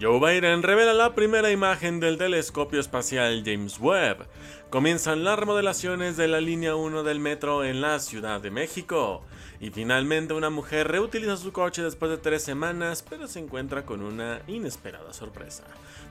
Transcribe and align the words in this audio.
Joe 0.00 0.18
Biden 0.18 0.64
revela 0.64 0.92
la 0.92 1.14
primera 1.14 1.52
imagen 1.52 2.00
del 2.00 2.18
telescopio 2.18 2.80
espacial 2.80 3.44
James 3.46 3.78
Webb. 3.78 4.26
Comienzan 4.68 5.22
las 5.22 5.38
remodelaciones 5.38 6.16
de 6.16 6.26
la 6.26 6.40
línea 6.40 6.74
1 6.74 7.04
del 7.04 7.20
metro 7.20 7.64
en 7.64 7.80
la 7.80 8.00
Ciudad 8.00 8.40
de 8.40 8.50
México. 8.50 9.22
Y 9.60 9.70
finalmente 9.70 10.34
una 10.34 10.50
mujer 10.50 10.88
reutiliza 10.88 11.36
su 11.36 11.52
coche 11.52 11.80
después 11.80 12.10
de 12.10 12.18
tres 12.18 12.42
semanas, 12.42 13.04
pero 13.08 13.28
se 13.28 13.38
encuentra 13.38 13.86
con 13.86 14.02
una 14.02 14.42
inesperada 14.48 15.12
sorpresa. 15.12 15.62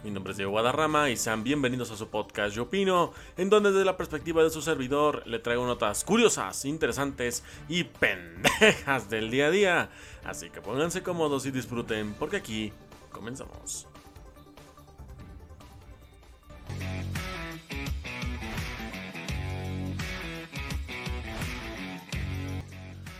Mi 0.02 0.12
nombre 0.12 0.32
es 0.32 0.38
Diego 0.38 0.52
Guadarrama 0.52 1.10
y 1.10 1.18
sean 1.18 1.44
bienvenidos 1.44 1.92
a 1.92 1.98
su 1.98 2.08
podcast 2.08 2.56
Yo 2.56 2.64
Opino, 2.64 3.12
en 3.36 3.50
donde 3.50 3.72
desde 3.72 3.84
la 3.84 3.98
perspectiva 3.98 4.44
de 4.44 4.50
su 4.50 4.62
servidor 4.62 5.28
le 5.28 5.40
traigo 5.40 5.66
notas 5.66 6.06
curiosas, 6.06 6.64
interesantes 6.64 7.44
y 7.68 7.84
pendejas 7.84 9.10
del 9.10 9.30
día 9.30 9.48
a 9.48 9.52
día. 9.52 9.90
Así 10.24 10.50
que 10.50 10.62
pónganse 10.62 11.04
cómodos 11.04 11.46
y 11.46 11.52
disfruten, 11.52 12.14
porque 12.14 12.38
aquí 12.38 12.72
Comenzamos. 13.14 13.88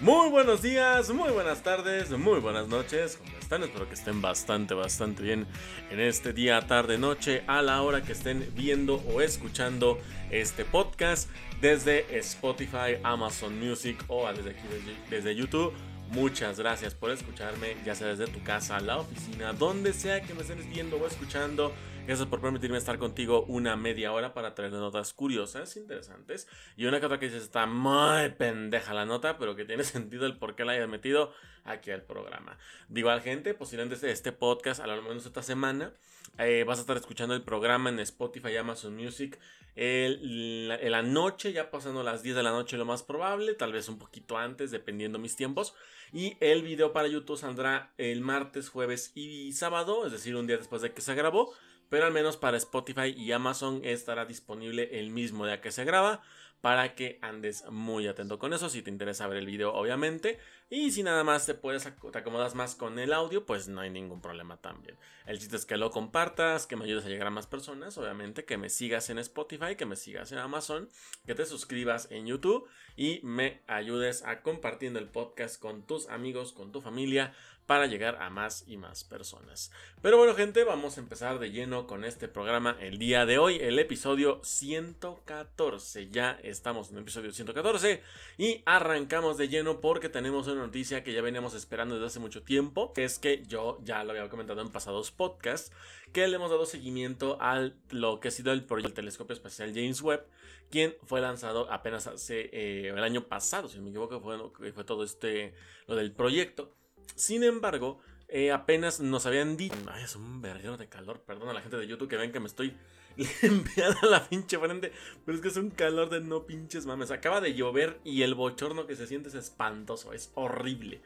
Muy 0.02 0.30
buenos 0.32 0.62
días, 0.62 1.12
muy 1.12 1.30
buenas 1.32 1.64
tardes, 1.64 2.10
muy 2.10 2.42
buenas 2.42 2.68
noches. 2.68 3.16
¿Cómo 3.16 3.38
están? 3.40 3.64
Espero 3.64 3.88
que 3.88 3.94
estén 3.94 4.22
bastante, 4.22 4.74
bastante 4.74 5.24
bien 5.24 5.48
en 5.92 6.02
este 6.02 6.34
día, 6.34 6.60
tarde, 6.68 6.98
noche, 6.98 7.46
a 7.48 7.62
la 7.62 7.82
hora 7.82 8.04
que 8.04 8.12
estén 8.12 8.52
viendo 8.54 8.96
o 8.96 9.22
escuchando 9.22 9.98
este 10.30 10.66
podcast 10.66 11.30
desde 11.62 12.18
Spotify, 12.18 12.98
Amazon 13.04 13.58
Music 13.58 14.04
o 14.10 14.28
desde 14.34 14.50
aquí, 14.50 14.68
desde 15.10 15.36
YouTube 15.36 15.74
Muchas 16.10 16.60
gracias 16.60 16.94
por 16.94 17.10
escucharme, 17.10 17.76
ya 17.86 17.96
sea 17.96 18.08
desde 18.08 18.28
tu 18.28 18.44
casa, 18.44 18.80
la 18.80 18.98
oficina, 18.98 19.54
donde 19.54 19.94
sea 19.94 20.22
que 20.22 20.34
me 20.34 20.42
estés 20.42 20.70
viendo 20.70 20.98
o 20.98 21.08
escuchando. 21.08 21.74
Gracias 22.06 22.28
por 22.28 22.42
permitirme 22.42 22.78
estar 22.78 23.00
contigo 23.00 23.46
una 23.48 23.78
media 23.78 24.12
hora 24.12 24.34
para 24.34 24.54
traer 24.54 24.74
notas 24.74 25.14
curiosas, 25.14 25.78
interesantes. 25.78 26.50
Y 26.76 26.86
una 26.86 26.98
otra 26.98 27.18
que 27.18 27.28
dices 27.28 27.44
está 27.44 27.66
muy 27.66 28.28
pendeja 28.38 28.94
la 28.94 29.06
nota, 29.06 29.38
pero 29.38 29.56
que 29.56 29.64
tiene 29.64 29.84
sentido 29.86 30.26
el 30.26 30.38
por 30.38 30.56
qué 30.56 30.66
la 30.66 30.74
hayas 30.74 30.90
metido 30.90 31.34
aquí 31.64 31.92
al 31.92 32.02
programa. 32.02 32.58
Digo 32.90 33.10
a 33.10 33.16
la 33.16 33.22
gente, 33.22 33.54
posiblemente 33.54 34.12
este 34.12 34.34
podcast, 34.34 34.82
a 34.82 34.88
lo 34.88 35.02
menos 35.02 35.26
esta 35.26 35.42
semana, 35.42 35.94
eh, 36.40 36.66
vas 36.68 36.80
a 36.80 36.82
estar 36.82 36.98
escuchando 36.98 37.36
el 37.36 37.42
programa 37.42 37.90
en 37.90 38.00
Spotify 38.00 38.50
y 38.50 38.58
Amazon 38.58 38.98
Music 38.98 39.40
en 39.76 40.68
la, 40.68 41.02
noche, 41.04 41.54
ya 41.54 41.72
pasando 41.72 42.04
las 42.04 42.22
10 42.22 42.36
de 42.36 42.44
la 42.44 42.52
noche 42.52 42.78
lo 42.78 42.86
más 42.86 43.02
probable, 43.02 43.54
tal 43.54 43.72
vez 43.72 43.88
un 43.88 43.98
poquito 43.98 44.38
antes, 44.38 44.72
dependiendo 44.72 45.20
mis 45.20 45.38
tiempos. 45.38 45.74
Y 46.12 46.36
el 46.42 46.64
video 46.64 46.92
para 46.92 47.08
YouTube 47.08 47.38
saldrá 47.38 47.94
el 47.98 48.22
martes, 48.22 48.70
jueves 48.70 49.14
y 49.16 49.54
sábado, 49.54 50.06
es 50.06 50.12
decir, 50.12 50.36
un 50.36 50.48
día 50.48 50.58
después 50.58 50.82
de 50.82 50.92
que 50.92 51.02
se 51.02 51.16
grabó. 51.16 51.54
Pero 51.94 52.08
al 52.08 52.12
menos 52.12 52.38
para 52.38 52.58
Spotify 52.58 53.14
y 53.16 53.34
Amazon 53.34 53.82
estará 53.84 54.26
disponible 54.26 55.00
el 55.00 55.12
mismo 55.12 55.46
día 55.46 55.62
que 55.62 55.72
se 55.72 55.86
graba 55.86 56.24
para 56.60 56.96
que 56.96 57.20
andes 57.22 57.66
muy 57.70 58.08
atento 58.08 58.40
con 58.40 58.52
eso 58.52 58.68
si 58.68 58.82
te 58.82 58.90
interesa 58.90 59.28
ver 59.28 59.38
el 59.38 59.46
video 59.46 59.72
obviamente 59.76 60.40
y 60.74 60.90
si 60.90 61.04
nada 61.04 61.24
más 61.24 61.46
te 61.46 61.54
puedes 61.54 61.84
te 61.84 62.18
acomodas 62.18 62.56
más 62.56 62.74
con 62.74 62.98
el 62.98 63.14
audio 63.14 63.46
pues 63.46 63.68
no 63.68 63.82
hay 63.82 63.92
ningún 63.92 64.22
problema 64.22 64.58
también 64.58 64.98
el 65.28 65.38
chiste 65.38 65.56
es 65.56 65.68
que 65.68 65.78
lo 65.78 65.92
compartas 65.92 66.66
que 66.66 66.76
me 66.76 66.86
ayudes 66.86 67.06
a 67.06 67.10
llegar 67.10 67.28
a 67.28 67.30
más 67.30 67.46
personas 67.46 67.96
obviamente 68.00 68.44
que 68.44 68.58
me 68.58 68.72
sigas 68.72 69.12
en 69.12 69.20
Spotify 69.20 69.76
que 69.78 69.86
me 69.86 69.96
sigas 69.96 70.32
en 70.32 70.40
Amazon 70.40 70.90
que 71.28 71.36
te 71.36 71.46
suscribas 71.46 72.08
en 72.10 72.26
YouTube 72.26 72.68
y 72.96 73.20
me 73.22 73.62
ayudes 73.68 74.24
a 74.26 74.42
compartiendo 74.42 74.98
el 74.98 75.10
podcast 75.10 75.62
con 75.62 75.86
tus 75.86 76.10
amigos 76.10 76.54
con 76.54 76.72
tu 76.72 76.82
familia 76.82 77.36
para 77.66 77.88
llegar 77.88 78.22
a 78.22 78.30
más 78.30 78.66
y 78.68 78.78
más 78.78 79.04
personas. 79.04 79.72
Pero 80.02 80.18
bueno 80.18 80.36
gente, 80.36 80.64
vamos 80.64 80.98
a 80.98 81.02
empezar 81.02 81.40
de 81.40 81.52
lleno 81.52 81.88
con 81.88 82.04
este 82.04 82.28
programa 82.28 82.76
el 82.80 82.98
día 82.98 83.26
de 83.26 83.38
hoy, 83.38 83.58
el 83.58 83.80
episodio 83.80 84.42
114. 84.44 86.10
Ya 86.10 86.40
estamos 86.44 86.90
en 86.90 86.98
el 86.98 87.04
episodio 87.04 87.32
114 87.32 88.04
y 88.38 88.62
arrancamos 88.66 89.38
de 89.38 89.48
lleno 89.48 89.80
porque 89.80 90.10
tenemos 90.10 90.48
una 90.48 90.63
noticia 90.64 91.04
que 91.04 91.14
ya 91.14 91.22
veníamos 91.22 91.54
esperando 91.54 91.96
desde 91.96 92.08
hace 92.08 92.20
mucho 92.20 92.44
tiempo, 92.44 92.94
que 92.94 93.04
es 93.04 93.20
que 93.20 93.44
yo 93.46 93.80
ya 93.84 94.04
lo 94.04 94.12
había 94.12 94.30
comentado 94.30 94.62
en 94.62 94.70
pasados 94.70 95.12
podcasts, 95.12 95.72
que 96.12 96.28
le 96.28 96.36
hemos 96.36 96.50
dado 96.50 96.66
seguimiento 96.66 97.38
a 97.40 97.72
lo 97.92 98.20
que 98.20 98.30
ha 98.30 98.32
sido 98.32 98.52
el 98.52 98.64
proyecto 98.64 98.90
del 98.90 98.96
telescopio 98.96 99.34
espacial 99.34 99.72
James 99.74 100.02
Webb, 100.02 100.26
quien 100.70 100.96
fue 101.04 101.22
lanzado 101.22 101.72
apenas 101.72 102.08
hace 102.08 102.50
eh, 102.52 102.90
el 102.90 103.04
año 103.04 103.28
pasado, 103.28 103.68
si 103.68 103.78
no 103.78 103.84
me 103.84 103.90
equivoco, 103.90 104.20
fue, 104.20 104.84
todo 104.84 105.04
este, 105.04 105.54
lo 105.88 105.96
del 105.96 106.12
proyecto. 106.12 106.74
Sin 107.16 107.44
embargo, 107.44 108.00
eh, 108.28 108.52
apenas 108.52 109.00
nos 109.00 109.26
habían 109.26 109.58
dicho. 109.58 109.76
Ay, 109.88 110.04
es 110.04 110.16
un 110.16 110.42
verguero 110.42 110.78
de 110.78 110.88
calor. 110.88 111.22
Perdón 111.22 111.50
a 111.50 111.54
la 111.54 111.62
gente 111.62 111.78
de 111.78 111.86
YouTube 111.86 112.10
que 112.10 112.18
ven 112.18 112.32
que 112.32 112.40
me 112.40 112.48
estoy 112.48 112.76
limpiando 113.42 114.10
la 114.10 114.28
pinche 114.28 114.58
frente. 114.58 114.92
Pero 115.26 115.36
es 115.36 115.42
que 115.42 115.50
es 115.50 115.58
un 115.58 115.70
calor 115.70 116.10
de 116.10 116.22
no 116.22 116.46
pinches 116.46 116.86
mames. 116.86 117.12
Acaba 117.12 117.42
de 117.42 117.54
llover 117.54 118.00
y 118.04 118.22
el 118.24 118.36
bochorno 118.36 118.88
que 118.88 118.96
se 118.96 119.08
siente 119.08 119.30
es 119.30 119.36
espantoso. 119.36 120.14
Es 120.14 120.32
horrible. 120.36 121.02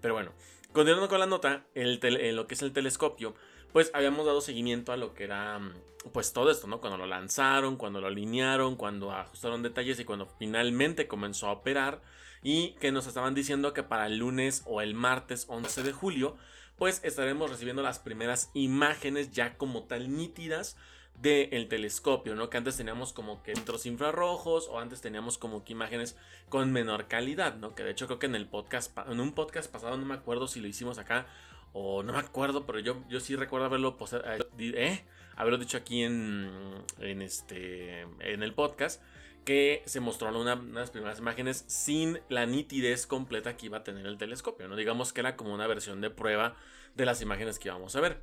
Pero 0.00 0.14
bueno, 0.14 0.32
continuando 0.72 1.08
con 1.08 1.20
la 1.20 1.26
nota, 1.26 1.66
eh, 1.74 2.32
lo 2.32 2.46
que 2.46 2.54
es 2.54 2.62
el 2.62 2.72
telescopio, 2.72 3.34
pues 3.72 3.90
habíamos 3.94 4.26
dado 4.26 4.40
seguimiento 4.40 4.92
a 4.92 4.96
lo 4.96 5.14
que 5.14 5.24
era, 5.24 5.58
mm, 5.58 5.72
pues 6.12 6.32
todo 6.32 6.50
esto, 6.50 6.66
¿no? 6.66 6.80
Cuando 6.80 6.98
lo 6.98 7.06
lanzaron, 7.06 7.76
cuando 7.76 8.00
lo 8.00 8.06
alinearon, 8.06 8.76
cuando 8.76 9.12
ajustaron 9.12 9.62
detalles 9.62 9.98
y 10.00 10.04
cuando 10.04 10.26
finalmente 10.38 11.08
comenzó 11.08 11.48
a 11.48 11.52
operar 11.52 12.00
y 12.42 12.72
que 12.74 12.92
nos 12.92 13.06
estaban 13.06 13.34
diciendo 13.34 13.72
que 13.72 13.82
para 13.82 14.06
el 14.06 14.18
lunes 14.18 14.62
o 14.66 14.80
el 14.80 14.94
martes 14.94 15.46
11 15.48 15.82
de 15.82 15.92
julio 15.92 16.36
pues 16.78 17.00
estaremos 17.02 17.50
recibiendo 17.50 17.82
las 17.82 17.98
primeras 17.98 18.50
imágenes 18.54 19.32
ya 19.32 19.56
como 19.58 19.82
tal 19.82 20.16
nítidas 20.16 20.76
del 21.20 21.68
telescopio, 21.68 22.34
¿no? 22.34 22.48
Que 22.48 22.58
antes 22.58 22.76
teníamos 22.76 23.12
como 23.12 23.42
que 23.42 23.54
centros 23.54 23.86
infrarrojos 23.86 24.68
o 24.68 24.78
antes 24.78 25.00
teníamos 25.00 25.36
como 25.36 25.64
que 25.64 25.72
imágenes 25.72 26.16
con 26.48 26.72
menor 26.72 27.08
calidad, 27.08 27.56
¿no? 27.56 27.74
Que 27.74 27.82
de 27.82 27.90
hecho 27.90 28.06
creo 28.06 28.18
que 28.18 28.26
en 28.26 28.36
el 28.36 28.46
podcast, 28.46 28.96
en 29.08 29.20
un 29.20 29.32
podcast 29.32 29.70
pasado 29.70 29.96
no 29.96 30.04
me 30.04 30.14
acuerdo 30.14 30.46
si 30.46 30.60
lo 30.60 30.68
hicimos 30.68 30.98
acá 30.98 31.26
o 31.72 32.02
no 32.02 32.12
me 32.12 32.18
acuerdo, 32.20 32.66
pero 32.66 32.78
yo, 32.78 33.02
yo 33.08 33.20
sí 33.20 33.36
recuerdo 33.36 33.66
haberlo, 33.66 33.98
eh, 34.12 34.38
¿eh? 34.58 35.04
haberlo 35.36 35.58
dicho 35.58 35.76
aquí 35.76 36.02
en, 36.02 36.50
en, 36.98 37.22
este, 37.22 38.02
en 38.20 38.42
el 38.42 38.54
podcast 38.54 39.02
que 39.44 39.82
se 39.86 40.00
mostró 40.00 40.28
una, 40.38 40.54
unas 40.54 40.88
de 40.88 40.92
primeras 40.92 41.18
imágenes 41.18 41.64
sin 41.66 42.20
la 42.28 42.46
nitidez 42.46 43.06
completa 43.06 43.56
que 43.56 43.66
iba 43.66 43.78
a 43.78 43.82
tener 43.84 44.06
el 44.06 44.18
telescopio, 44.18 44.68
¿no? 44.68 44.76
Digamos 44.76 45.12
que 45.12 45.20
era 45.20 45.36
como 45.36 45.54
una 45.54 45.66
versión 45.66 46.00
de 46.00 46.10
prueba 46.10 46.54
de 46.94 47.06
las 47.06 47.22
imágenes 47.22 47.58
que 47.58 47.68
íbamos 47.68 47.96
a 47.96 48.00
ver. 48.00 48.20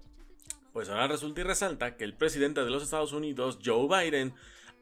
Pues 0.76 0.90
ahora 0.90 1.08
resulta 1.08 1.40
y 1.40 1.46
resalta 1.46 1.96
que 1.96 2.04
el 2.04 2.14
presidente 2.14 2.62
de 2.62 2.70
los 2.70 2.84
Estados 2.84 3.14
Unidos, 3.14 3.60
Joe 3.64 3.88
Biden, 3.88 4.34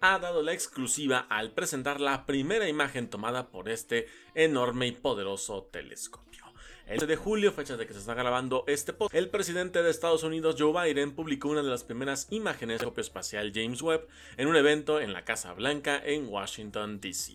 ha 0.01 0.17
dado 0.17 0.41
la 0.41 0.51
exclusiva 0.51 1.19
al 1.29 1.51
presentar 1.51 2.01
la 2.01 2.25
primera 2.25 2.67
imagen 2.67 3.11
tomada 3.11 3.51
por 3.51 3.69
este 3.69 4.07
enorme 4.33 4.87
y 4.87 4.93
poderoso 4.93 5.69
telescopio. 5.71 6.45
El 6.87 6.93
11 6.95 7.05
de 7.05 7.15
julio, 7.15 7.51
fecha 7.51 7.77
de 7.77 7.85
que 7.85 7.93
se 7.93 7.99
está 7.99 8.15
grabando 8.15 8.63
este 8.65 8.91
podcast, 8.91 9.13
el 9.13 9.29
presidente 9.29 9.83
de 9.83 9.91
Estados 9.91 10.23
Unidos, 10.23 10.55
Joe 10.57 10.73
Biden, 10.73 11.13
publicó 11.13 11.49
una 11.49 11.61
de 11.61 11.69
las 11.69 11.83
primeras 11.83 12.25
imágenes 12.31 12.79
del 12.79 12.89
telescopio 12.89 13.01
espacial 13.01 13.51
James 13.53 13.83
Webb 13.83 14.07
en 14.37 14.47
un 14.47 14.55
evento 14.55 14.99
en 14.99 15.13
la 15.13 15.23
Casa 15.23 15.53
Blanca 15.53 16.01
en 16.03 16.27
Washington, 16.27 17.01
D.C. 17.01 17.33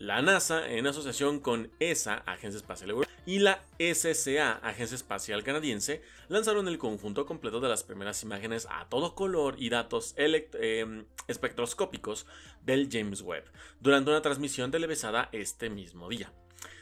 La 0.00 0.22
NASA, 0.22 0.66
en 0.66 0.86
asociación 0.86 1.40
con 1.40 1.70
ESA, 1.78 2.22
Agencia 2.24 2.56
Espacial 2.56 2.88
Europea, 2.88 3.14
y 3.26 3.40
la 3.40 3.62
SCA, 3.78 4.52
Agencia 4.62 4.94
Espacial 4.94 5.44
Canadiense, 5.44 6.00
lanzaron 6.28 6.68
el 6.68 6.78
conjunto 6.78 7.26
completo 7.26 7.60
de 7.60 7.68
las 7.68 7.82
primeras 7.82 8.22
imágenes 8.22 8.66
a 8.70 8.88
todo 8.88 9.14
color 9.14 9.56
y 9.58 9.68
datos 9.68 10.14
em, 10.16 11.04
espectroscópicos 11.28 12.24
del 12.64 12.88
James 12.90 13.20
Webb 13.20 13.44
durante 13.80 14.08
una 14.08 14.22
transmisión 14.22 14.70
televisada 14.70 15.28
este 15.32 15.68
mismo 15.68 16.08
día 16.08 16.32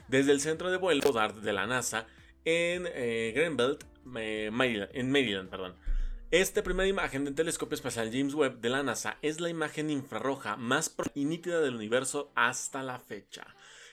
desde 0.07 0.31
el 0.31 0.41
centro 0.41 0.71
de 0.71 0.77
vuelo 0.77 1.13
de 1.43 1.53
la 1.53 1.67
NASA 1.67 2.07
en 2.45 2.87
eh, 2.87 3.33
Greenbelt, 3.35 3.83
eh, 4.17 4.51
Maryland, 4.53 4.91
en 4.95 5.11
Maryland. 5.11 5.51
Perdón. 5.51 5.75
Esta 6.31 6.63
primera 6.63 6.87
imagen 6.87 7.25
del 7.25 7.35
telescopio 7.35 7.75
espacial 7.75 8.11
James 8.13 8.35
Webb 8.35 8.61
de 8.61 8.69
la 8.69 8.83
NASA 8.83 9.17
es 9.23 9.41
la 9.41 9.49
imagen 9.49 9.89
infrarroja 9.89 10.57
más 10.57 10.95
y 11.15 11.25
nítida 11.25 11.63
del 11.63 11.77
universo 11.77 12.31
hasta 12.35 12.83
la 12.83 12.99
fecha. 12.99 13.47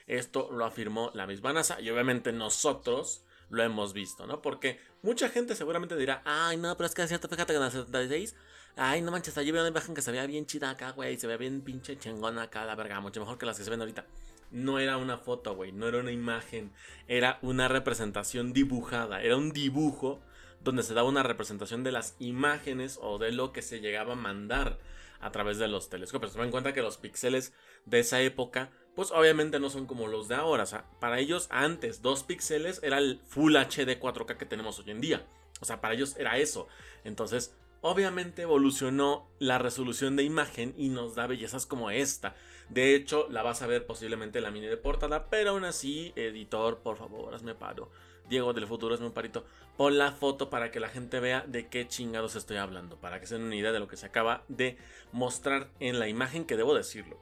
Esto 0.06 0.50
lo 0.52 0.66
afirmó 0.66 1.12
la 1.14 1.28
misma 1.28 1.54
NASA 1.54 1.80
y 1.80 1.90
obviamente 1.90 2.34
nosotros 2.34 3.24
lo 3.50 3.64
hemos 3.64 3.94
visto, 3.94 4.28
¿no? 4.28 4.42
Porque 4.42 4.82
mucha 5.02 5.30
gente 5.30 5.56
seguramente 5.56 5.96
dirá, 5.96 6.24
ay, 6.26 6.58
no, 6.58 6.76
pero 6.76 6.88
es 6.88 6.94
que 6.94 7.04
es 7.04 7.08
cierto, 7.08 7.30
fíjate 7.30 7.54
que 7.54 7.58
en 7.58 7.64
el 7.64 7.72
76, 7.72 8.36
ay, 8.76 9.02
no 9.02 9.12
manches, 9.12 9.38
allí 9.38 9.52
veo 9.52 9.62
una 9.62 9.70
imagen 9.70 9.96
que 9.96 10.02
se 10.02 10.12
vea 10.12 10.26
bien 10.26 10.46
chida 10.46 10.72
acá, 10.72 10.92
güey, 10.92 11.18
se 11.18 11.28
ve 11.28 11.38
bien 11.38 11.62
pinche 11.62 11.98
chingona 11.98 12.42
acá, 12.42 12.66
la 12.66 12.76
verga, 12.76 13.00
mucho 13.00 13.22
mejor 13.22 13.38
que 13.38 13.46
las 13.46 13.58
que 13.58 13.64
se 13.64 13.70
ven 13.70 13.80
ahorita 13.80 14.06
no 14.52 14.80
era 14.80 14.98
una 14.98 15.18
foto, 15.18 15.56
güey, 15.56 15.72
no 15.72 15.88
era 15.88 16.00
una 16.00 16.12
imagen, 16.12 16.74
era 17.08 17.40
una 17.42 17.70
representación 17.70 18.52
dibujada, 18.52 19.22
era 19.22 19.38
un 19.38 19.52
dibujo 19.52 20.22
donde 20.66 20.84
se 20.84 20.96
daba 20.96 21.08
una 21.08 21.24
representación 21.24 21.84
de 21.84 21.92
las 21.92 22.16
imágenes 22.20 23.00
o 23.02 23.20
de 23.20 23.32
lo 23.32 23.54
que 23.54 23.62
se 23.62 23.80
llegaba 23.80 24.14
a 24.14 24.18
mandar 24.18 24.80
a 25.22 25.32
través 25.32 25.60
de 25.60 25.68
los 25.68 25.90
telescopios. 25.90 26.34
Toma 26.34 26.44
en 26.44 26.52
cuenta 26.52 26.74
que 26.74 26.82
los 26.82 26.98
píxeles 26.98 27.54
de 27.86 28.00
esa 28.00 28.20
época, 28.22 28.72
pues 28.96 29.12
obviamente 29.12 29.60
no 29.60 29.70
son 29.70 29.86
como 29.86 30.08
los 30.08 30.28
de 30.28 30.36
ahora. 30.36 30.64
O 30.64 30.66
sea, 30.66 30.86
para 31.00 31.20
ellos 31.20 31.48
antes, 31.52 32.02
dos 32.02 32.24
píxeles 32.24 32.82
era 32.84 32.98
el 32.98 33.22
Full 33.28 33.56
HD 33.56 34.00
4K 34.00 34.38
que 34.38 34.46
tenemos 34.48 34.80
hoy 34.80 34.90
en 34.90 35.02
día. 35.02 35.26
O 35.62 35.66
sea, 35.66 35.82
para 35.82 35.94
ellos 35.94 36.18
era 36.18 36.40
eso. 36.40 36.68
Entonces, 37.04 37.56
obviamente 37.82 38.42
evolucionó 38.42 39.30
la 39.38 39.60
resolución 39.60 40.16
de 40.16 40.24
imagen 40.24 40.74
y 40.78 40.90
nos 40.90 41.14
da 41.14 41.28
bellezas 41.28 41.68
como 41.68 41.92
esta. 41.92 42.36
De 42.70 42.96
hecho, 42.96 43.28
la 43.30 43.44
vas 43.44 43.62
a 43.62 43.68
ver 43.68 43.86
posiblemente 43.86 44.40
en 44.40 44.46
la 44.46 44.52
mini 44.52 44.66
de 44.66 44.78
portada, 44.78 45.30
pero 45.30 45.52
aún 45.52 45.64
así, 45.64 46.12
editor, 46.16 46.80
por 46.80 46.98
favor, 46.98 47.36
hazme 47.36 47.54
paro. 47.54 47.92
Diego 48.30 48.54
del 48.54 48.68
futuro, 48.68 48.94
hazme 48.94 49.08
un 49.08 49.14
parito. 49.14 49.46
Pon 49.78 49.98
la 49.98 50.12
foto 50.12 50.50
para 50.50 50.72
que 50.72 50.80
la 50.80 50.90
gente 50.90 51.20
vea 51.20 51.44
de 51.48 51.68
qué 51.68 51.88
chingados 51.88 52.36
estoy 52.36 52.58
hablando, 52.58 52.98
para 52.98 53.20
que 53.20 53.28
se 53.28 53.36
den 53.36 53.44
una 53.44 53.56
idea 53.56 53.72
de 53.72 53.80
lo 53.80 53.88
que 53.88 53.98
se 53.98 54.06
acaba 54.06 54.44
de 54.48 54.78
mostrar 55.12 55.70
en 55.80 56.00
la 56.00 56.08
imagen, 56.08 56.46
que 56.46 56.58
debo 56.58 56.74
decirlo. 56.74 57.20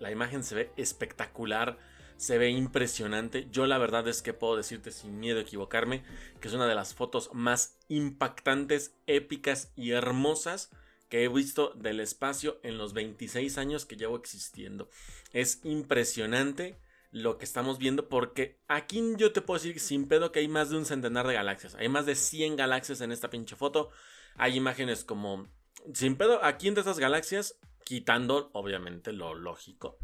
La 0.00 0.10
imagen 0.10 0.44
se 0.44 0.54
ve 0.54 0.70
espectacular 0.76 1.78
se 2.16 2.38
ve 2.38 2.50
impresionante. 2.50 3.48
Yo 3.50 3.66
la 3.66 3.78
verdad 3.78 4.06
es 4.08 4.22
que 4.22 4.32
puedo 4.32 4.56
decirte 4.56 4.90
sin 4.90 5.18
miedo 5.18 5.38
a 5.38 5.42
equivocarme 5.42 6.04
que 6.40 6.48
es 6.48 6.54
una 6.54 6.66
de 6.66 6.74
las 6.74 6.94
fotos 6.94 7.30
más 7.32 7.78
impactantes, 7.88 8.94
épicas 9.06 9.72
y 9.76 9.90
hermosas 9.90 10.70
que 11.08 11.24
he 11.24 11.28
visto 11.28 11.70
del 11.74 12.00
espacio 12.00 12.58
en 12.62 12.78
los 12.78 12.92
26 12.92 13.58
años 13.58 13.84
que 13.84 13.96
llevo 13.96 14.16
existiendo. 14.16 14.88
Es 15.32 15.60
impresionante 15.64 16.78
lo 17.14 17.38
que 17.38 17.44
estamos 17.44 17.78
viendo 17.78 18.08
porque 18.08 18.58
aquí 18.66 19.00
yo 19.16 19.32
te 19.32 19.40
puedo 19.40 19.60
decir 19.60 19.78
sin 19.78 20.08
pedo 20.08 20.32
que 20.32 20.40
hay 20.40 20.48
más 20.48 20.70
de 20.70 20.76
un 20.76 20.84
centenar 20.84 21.28
de 21.28 21.34
galaxias. 21.34 21.76
Hay 21.76 21.88
más 21.88 22.06
de 22.06 22.16
100 22.16 22.56
galaxias 22.56 23.00
en 23.02 23.12
esta 23.12 23.30
pinche 23.30 23.54
foto. 23.54 23.90
Hay 24.34 24.56
imágenes 24.56 25.04
como... 25.04 25.48
Sin 25.92 26.16
pedo, 26.16 26.42
aquí 26.44 26.66
entre 26.66 26.80
estas 26.80 26.98
galaxias, 26.98 27.56
quitando 27.84 28.50
obviamente 28.52 29.12
lo 29.12 29.34
lógico 29.34 29.98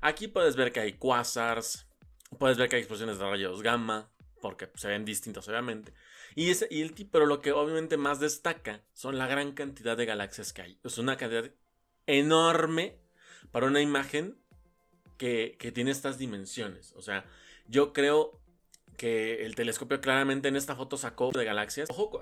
Aquí 0.00 0.28
puedes 0.28 0.54
ver 0.54 0.70
que 0.70 0.78
hay 0.78 0.92
quasars, 0.92 1.88
puedes 2.38 2.58
ver 2.58 2.68
que 2.68 2.76
hay 2.76 2.82
explosiones 2.82 3.18
de 3.18 3.24
rayos 3.24 3.60
gamma, 3.60 4.12
porque 4.40 4.70
se 4.76 4.86
ven 4.86 5.04
distintos 5.04 5.48
obviamente. 5.48 5.92
Y, 6.36 6.50
ese, 6.50 6.68
y 6.70 6.82
el 6.82 6.94
pero 7.10 7.26
lo 7.26 7.40
que 7.40 7.50
obviamente 7.50 7.96
más 7.96 8.20
destaca 8.20 8.84
son 8.92 9.18
la 9.18 9.26
gran 9.26 9.50
cantidad 9.50 9.96
de 9.96 10.06
galaxias 10.06 10.52
que 10.52 10.62
hay. 10.62 10.80
Es 10.84 10.98
una 10.98 11.16
cantidad 11.16 11.50
enorme 12.06 13.00
para 13.50 13.66
una 13.66 13.80
imagen 13.80 14.41
que, 15.16 15.56
tiene 15.74 15.90
estas 15.90 16.18
dimensiones. 16.18 16.92
O 16.96 17.02
sea, 17.02 17.24
yo 17.66 17.92
creo 17.92 18.40
que 18.96 19.44
el 19.44 19.54
telescopio 19.54 20.00
claramente 20.00 20.48
en 20.48 20.56
esta 20.56 20.76
foto 20.76 20.96
sacó 20.96 21.30
de 21.30 21.44
galaxias. 21.44 21.88
Ojo, 21.90 22.20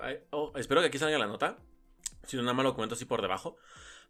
espero 0.55 0.81
que 0.81 0.87
aquí 0.87 0.97
salga 0.97 1.17
la 1.17 1.27
nota. 1.27 1.57
Si 2.25 2.37
no, 2.37 2.43
nada 2.43 2.53
más 2.53 2.63
lo 2.63 2.73
comento 2.73 2.95
así 2.95 3.05
por 3.05 3.21
debajo. 3.21 3.57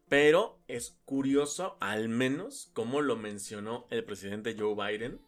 Pero 0.10 0.60
es 0.68 1.00
curioso, 1.06 1.78
al 1.80 2.10
menos, 2.10 2.70
como 2.74 3.02
lo 3.02 3.16
mencionó 3.16 3.88
el 3.90 4.04
presidente 4.04 4.56
Joe 4.58 4.76
Biden, 4.76 5.22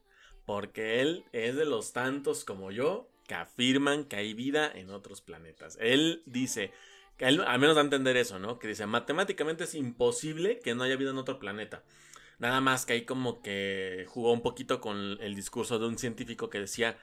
porque 0.46 1.00
él 1.00 1.24
es 1.32 1.56
de 1.56 1.66
los 1.66 1.94
tantos 1.94 2.44
como 2.44 2.72
yo 2.72 3.10
que 3.28 3.36
afirman 3.36 4.04
que 4.04 4.18
hay 4.18 4.34
vida 4.34 4.70
en 4.70 4.90
otros 4.90 5.22
planetas. 5.22 5.78
Él 5.80 6.22
dice, 6.26 6.74
que 7.18 7.26
al 7.26 7.60
menos 7.60 7.76
da 7.76 7.82
a 7.82 7.86
entender 7.86 8.18
eso, 8.18 8.40
¿no? 8.40 8.60
Que 8.60 8.68
dice, 8.68 8.86
matemáticamente 8.86 9.66
es 9.66 9.76
imposible 9.76 10.60
que 10.60 10.76
no 10.76 10.84
haya 10.84 10.96
vida 10.96 11.12
en 11.12 11.18
otro 11.18 11.40
planeta. 11.40 11.84
Nada 12.40 12.62
más 12.62 12.86
que 12.86 12.94
ahí 12.94 13.06
como 13.06 13.42
que 13.42 14.06
jugó 14.08 14.32
un 14.34 14.42
poquito 14.42 14.82
con 14.82 15.18
el 15.22 15.36
discurso 15.36 15.80
de 15.80 15.88
un 15.88 15.98
científico 15.98 16.50
que 16.50 16.60
decía 16.60 16.98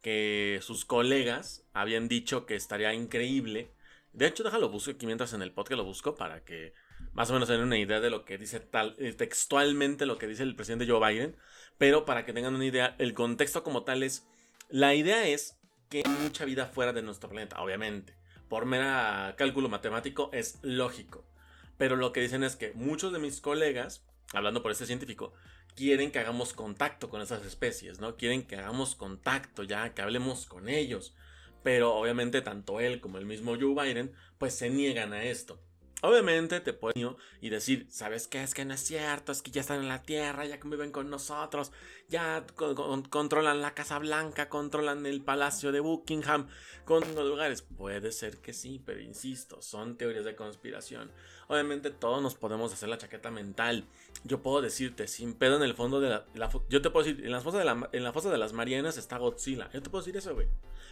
que 0.00 0.60
sus 0.62 0.84
colegas 0.84 1.66
habían 1.72 2.08
dicho 2.08 2.46
que 2.46 2.54
estaría 2.54 2.94
increíble. 2.94 3.70
De 4.12 4.26
hecho, 4.26 4.44
déjalo 4.44 4.68
busco 4.68 4.90
aquí 4.92 5.06
mientras 5.06 5.32
en 5.32 5.42
el 5.42 5.52
podcast 5.52 5.78
lo 5.78 5.84
busco 5.84 6.14
para 6.14 6.44
que 6.44 6.72
más 7.12 7.30
o 7.30 7.32
menos 7.32 7.48
tener 7.48 7.64
una 7.64 7.78
idea 7.78 8.00
de 8.00 8.10
lo 8.10 8.24
que 8.24 8.38
dice 8.38 8.60
tal, 8.60 8.94
eh, 8.98 9.12
textualmente 9.12 10.06
lo 10.06 10.18
que 10.18 10.26
dice 10.26 10.42
el 10.42 10.54
presidente 10.54 10.86
Joe 10.86 11.00
Biden, 11.06 11.36
pero 11.78 12.04
para 12.04 12.24
que 12.24 12.32
tengan 12.32 12.54
una 12.54 12.66
idea, 12.66 12.94
el 12.98 13.14
contexto 13.14 13.62
como 13.62 13.84
tal 13.84 14.02
es, 14.02 14.26
la 14.68 14.94
idea 14.94 15.26
es 15.26 15.58
que 15.88 16.02
hay 16.04 16.12
mucha 16.22 16.44
vida 16.44 16.66
fuera 16.66 16.92
de 16.92 17.02
nuestro 17.02 17.30
planeta, 17.30 17.60
obviamente, 17.62 18.14
por 18.48 18.66
mera 18.66 19.34
cálculo 19.38 19.68
matemático 19.68 20.30
es 20.32 20.58
lógico, 20.62 21.24
pero 21.78 21.96
lo 21.96 22.12
que 22.12 22.20
dicen 22.20 22.44
es 22.44 22.56
que 22.56 22.72
muchos 22.74 23.12
de 23.12 23.18
mis 23.18 23.40
colegas, 23.40 24.04
hablando 24.32 24.62
por 24.62 24.72
este 24.72 24.86
científico, 24.86 25.32
quieren 25.74 26.10
que 26.10 26.18
hagamos 26.18 26.52
contacto 26.52 27.08
con 27.08 27.20
esas 27.20 27.44
especies, 27.44 28.00
¿no? 28.00 28.16
Quieren 28.16 28.46
que 28.46 28.56
hagamos 28.56 28.94
contacto 28.94 29.62
ya, 29.62 29.94
que 29.94 30.02
hablemos 30.02 30.46
con 30.46 30.68
ellos. 30.68 31.14
Pero 31.62 31.94
obviamente 31.94 32.42
tanto 32.42 32.80
él 32.80 33.00
como 33.00 33.18
el 33.18 33.26
mismo 33.26 33.56
Joe 33.60 33.74
Biden 33.74 34.14
pues 34.38 34.54
se 34.54 34.70
niegan 34.70 35.12
a 35.12 35.24
esto. 35.24 35.60
Obviamente 36.02 36.60
te 36.60 36.74
pueden 36.74 37.16
y 37.40 37.48
decir, 37.48 37.86
¿sabes 37.90 38.28
qué? 38.28 38.42
Es 38.42 38.52
que 38.52 38.66
no 38.66 38.74
es 38.74 38.80
cierto, 38.80 39.32
es 39.32 39.40
que 39.40 39.50
ya 39.50 39.62
están 39.62 39.80
en 39.80 39.88
la 39.88 40.02
Tierra, 40.02 40.44
ya 40.44 40.60
conviven 40.60 40.92
con 40.92 41.08
nosotros, 41.08 41.72
ya 42.08 42.44
controlan 43.08 43.62
la 43.62 43.74
Casa 43.74 43.98
Blanca, 43.98 44.50
controlan 44.50 45.06
el 45.06 45.22
Palacio 45.22 45.72
de 45.72 45.80
Buckingham, 45.80 46.48
con 46.84 47.00
los 47.14 47.26
lugares. 47.26 47.62
Puede 47.62 48.12
ser 48.12 48.38
que 48.38 48.52
sí, 48.52 48.80
pero 48.84 49.00
insisto, 49.00 49.62
son 49.62 49.96
teorías 49.96 50.26
de 50.26 50.36
conspiración. 50.36 51.10
Obviamente 51.48 51.90
todos 51.90 52.22
nos 52.22 52.34
podemos 52.34 52.72
hacer 52.72 52.88
la 52.88 52.98
chaqueta 52.98 53.30
mental. 53.30 53.84
Yo 54.24 54.42
puedo 54.42 54.60
decirte, 54.60 55.06
sin 55.06 55.34
pedo 55.34 55.56
en 55.56 55.62
el 55.62 55.74
fondo 55.74 56.00
de 56.00 56.08
la... 56.08 56.26
yo 56.68 56.82
te 56.82 56.90
puedo 56.90 57.06
decir, 57.06 57.24
en, 57.24 57.30
las 57.30 57.44
fosas 57.44 57.60
de 57.60 57.64
la, 57.64 57.88
en 57.92 58.02
la 58.02 58.12
fosa 58.12 58.30
de 58.30 58.38
las 58.38 58.52
Marianas 58.52 58.96
está 58.96 59.18
Godzilla. 59.18 59.70
Yo 59.72 59.82
te 59.82 59.90
puedo 59.90 60.02
decir 60.02 60.16
eso, 60.16 60.34
güey. 60.34 60.48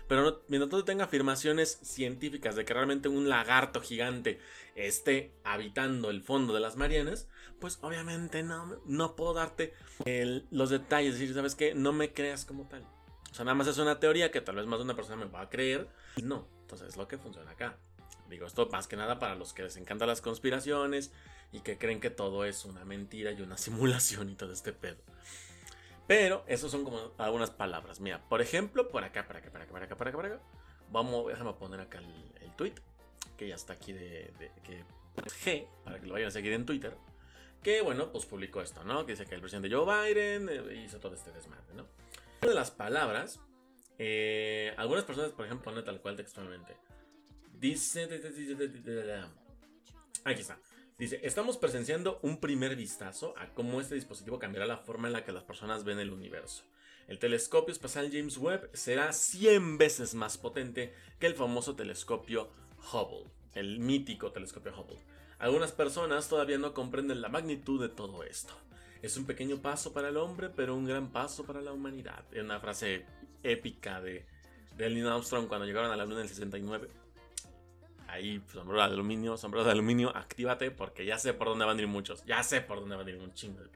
Pero 0.07 0.43
mientras 0.49 0.71
tú 0.71 0.83
tenga 0.85 1.05
afirmaciones 1.05 1.81
científicas 1.83 2.55
de 2.57 2.65
que 2.65 2.75
realmente 2.75 3.09
un 3.09 3.29
lagarto 3.29 3.81
gigante 3.81 4.39
esté 4.77 5.33
habitando 5.45 6.11
el 6.11 6.23
fondo 6.23 6.53
de 6.55 6.61
las 6.61 6.77
Marianas, 6.77 7.27
pues 7.59 7.79
obviamente 7.83 8.43
no, 8.43 8.81
no 8.85 9.17
puedo 9.17 9.35
darte 9.35 9.73
los 10.51 10.71
detalles. 10.71 11.15
Decir, 11.15 11.35
¿sabes 11.35 11.55
qué? 11.55 11.75
No 11.75 11.93
me 11.93 12.13
creas 12.13 12.45
como 12.45 12.69
tal. 12.69 12.87
O 13.31 13.35
sea, 13.35 13.45
nada 13.45 13.57
más 13.57 13.67
es 13.67 13.79
una 13.79 13.99
teoría 13.99 14.31
que 14.31 14.41
tal 14.41 14.57
vez 14.57 14.67
más 14.67 14.79
de 14.79 14.85
una 14.85 14.95
persona 14.95 15.17
me 15.17 15.31
va 15.31 15.41
a 15.41 15.49
creer. 15.49 15.89
No, 16.23 16.47
entonces 16.61 16.89
es 16.89 16.97
lo 16.97 17.09
que 17.09 17.19
funciona 17.19 17.51
acá. 17.51 17.79
Digo, 18.29 18.47
esto 18.47 18.69
más 18.71 18.87
que 18.89 18.97
nada 18.97 19.19
para 19.19 19.35
los 19.35 19.53
que 19.53 19.63
les 19.63 19.77
encantan 19.77 20.09
las 20.09 20.21
conspiraciones 20.21 21.13
y 21.53 21.61
que 21.61 21.79
creen 21.79 22.01
que 22.01 22.11
todo 22.11 22.45
es 22.45 22.65
una 22.65 22.85
mentira 22.85 23.33
y 23.33 23.41
una 23.43 23.57
simulación 23.59 24.31
y 24.31 24.35
todo 24.35 24.53
este 24.53 24.73
pedo. 24.73 24.99
Pero 26.07 26.45
esos 26.47 26.71
son 26.71 26.85
como 26.85 27.13
algunas 27.19 27.51
palabras. 27.51 28.01
Mira, 28.01 28.23
por 28.29 28.43
ejemplo, 28.43 28.89
por 28.89 29.05
acá, 29.05 29.27
por 29.27 29.37
acá, 29.37 29.51
por 29.51 29.63
acá, 29.63 29.73
por 29.73 29.83
acá, 29.83 29.97
por 29.97 30.09
acá, 30.09 30.17
por 30.17 30.27
acá. 30.27 30.41
Vamos, 30.91 31.27
déjame 31.29 31.55
poner 31.55 31.81
acá 31.81 31.99
el, 31.99 32.53
tweet, 32.57 32.75
que 33.37 33.49
ya 33.49 33.55
está 33.55 33.73
aquí 33.73 33.93
de, 33.93 34.33
que 34.63 34.85
G, 35.45 35.67
para 35.83 35.99
que 35.99 36.07
lo 36.07 36.13
vayan 36.13 36.29
a 36.29 36.31
seguir 36.31 36.53
en 36.53 36.67
Twitter. 36.67 36.97
Que 37.63 37.81
bueno, 37.81 38.13
pues 38.13 38.27
publicó 38.27 38.61
esto, 38.61 38.85
¿no? 38.85 39.07
Que 39.07 39.13
dice 39.13 39.25
que 39.25 39.35
el 39.35 39.41
presidente 39.41 39.75
Joe 39.75 39.87
Biden 39.87 40.49
eh, 40.51 40.83
hizo 40.85 41.01
todo 41.01 41.15
este 41.15 41.33
desmadre, 41.33 41.75
¿no? 41.75 41.87
Una 42.43 42.51
de 42.51 42.55
las 42.55 42.71
palabras, 42.71 43.41
eh, 43.99 44.75
algunas 44.77 45.05
personas, 45.05 45.33
por 45.33 45.47
ejemplo, 45.47 45.73
ponen 45.73 45.85
tal 45.85 46.01
cual 46.03 46.17
textualmente. 46.17 46.77
Dice. 47.61 48.09
Aquí 50.25 50.41
está. 50.41 50.59
Dice, 50.99 51.21
estamos 51.25 51.57
presenciando 51.57 52.21
un 52.23 52.39
primer 52.39 52.77
vistazo 52.77 53.35
a 53.37 53.49
cómo 53.53 53.81
este 53.81 53.97
dispositivo 53.97 54.39
cambiará 54.39 54.67
la 54.67 54.79
forma 54.79 55.09
en 55.09 55.13
la 55.13 55.25
que 55.25 55.33
las 55.33 55.43
personas 55.43 55.83
ven 55.83 55.99
el 55.99 56.11
universo. 56.11 56.63
El 57.09 57.19
telescopio 57.19 57.73
espacial 57.73 58.11
James 58.13 58.39
Webb 58.39 58.71
será 58.73 59.13
100 59.13 59.77
veces 59.77 60.15
más 60.15 60.39
potente 60.39 60.95
que 61.19 61.27
el 61.27 61.35
famoso 61.35 61.75
telescopio 61.75 62.49
Hubble, 62.93 63.29
el 63.55 63.81
mítico 63.81 64.31
telescopio 64.31 64.73
Hubble. 64.73 65.01
Algunas 65.39 65.73
personas 65.73 66.29
todavía 66.29 66.59
no 66.59 66.75
comprenden 66.75 67.21
la 67.21 67.29
magnitud 67.29 67.83
de 67.83 67.89
todo 67.89 68.23
esto. 68.23 68.55
Es 69.03 69.17
un 69.17 69.27
pequeño 69.27 69.61
paso 69.61 69.93
para 69.93 70.09
el 70.09 70.17
hombre, 70.17 70.49
pero 70.49 70.77
un 70.77 70.87
gran 70.87 71.11
paso 71.11 71.45
para 71.45 71.61
la 71.61 71.73
humanidad. 71.73 72.25
Es 72.33 72.43
una 72.43 72.61
frase 72.61 73.05
épica 73.43 74.01
de, 74.01 74.25
de 74.77 74.91
Neil 74.91 75.09
Armstrong 75.09 75.49
cuando 75.49 75.67
llegaron 75.67 75.91
a 75.91 75.97
la 75.97 76.05
luna 76.05 76.21
en 76.21 76.23
el 76.23 76.29
69 76.29 77.04
ahí 78.15 78.43
sombrero 78.53 78.81
de 78.81 78.95
aluminio, 78.95 79.37
sombrero 79.37 79.65
de 79.65 79.73
aluminio, 79.73 80.17
actívate 80.17 80.71
porque 80.71 81.05
ya 81.05 81.19
sé 81.19 81.35
por 81.35 81.49
dónde 81.49 81.65
van 81.65 81.79
a 81.79 81.83
ir 81.83 81.89
muchos, 81.89 82.25
ya 82.25 82.43
sé 82.43 82.61
por 82.61 82.81
dónde 82.81 82.97
van 82.97 83.07
a 83.07 83.11
ir 83.11 83.17
un 83.17 83.35
chingo 83.35 83.61
de 83.61 83.69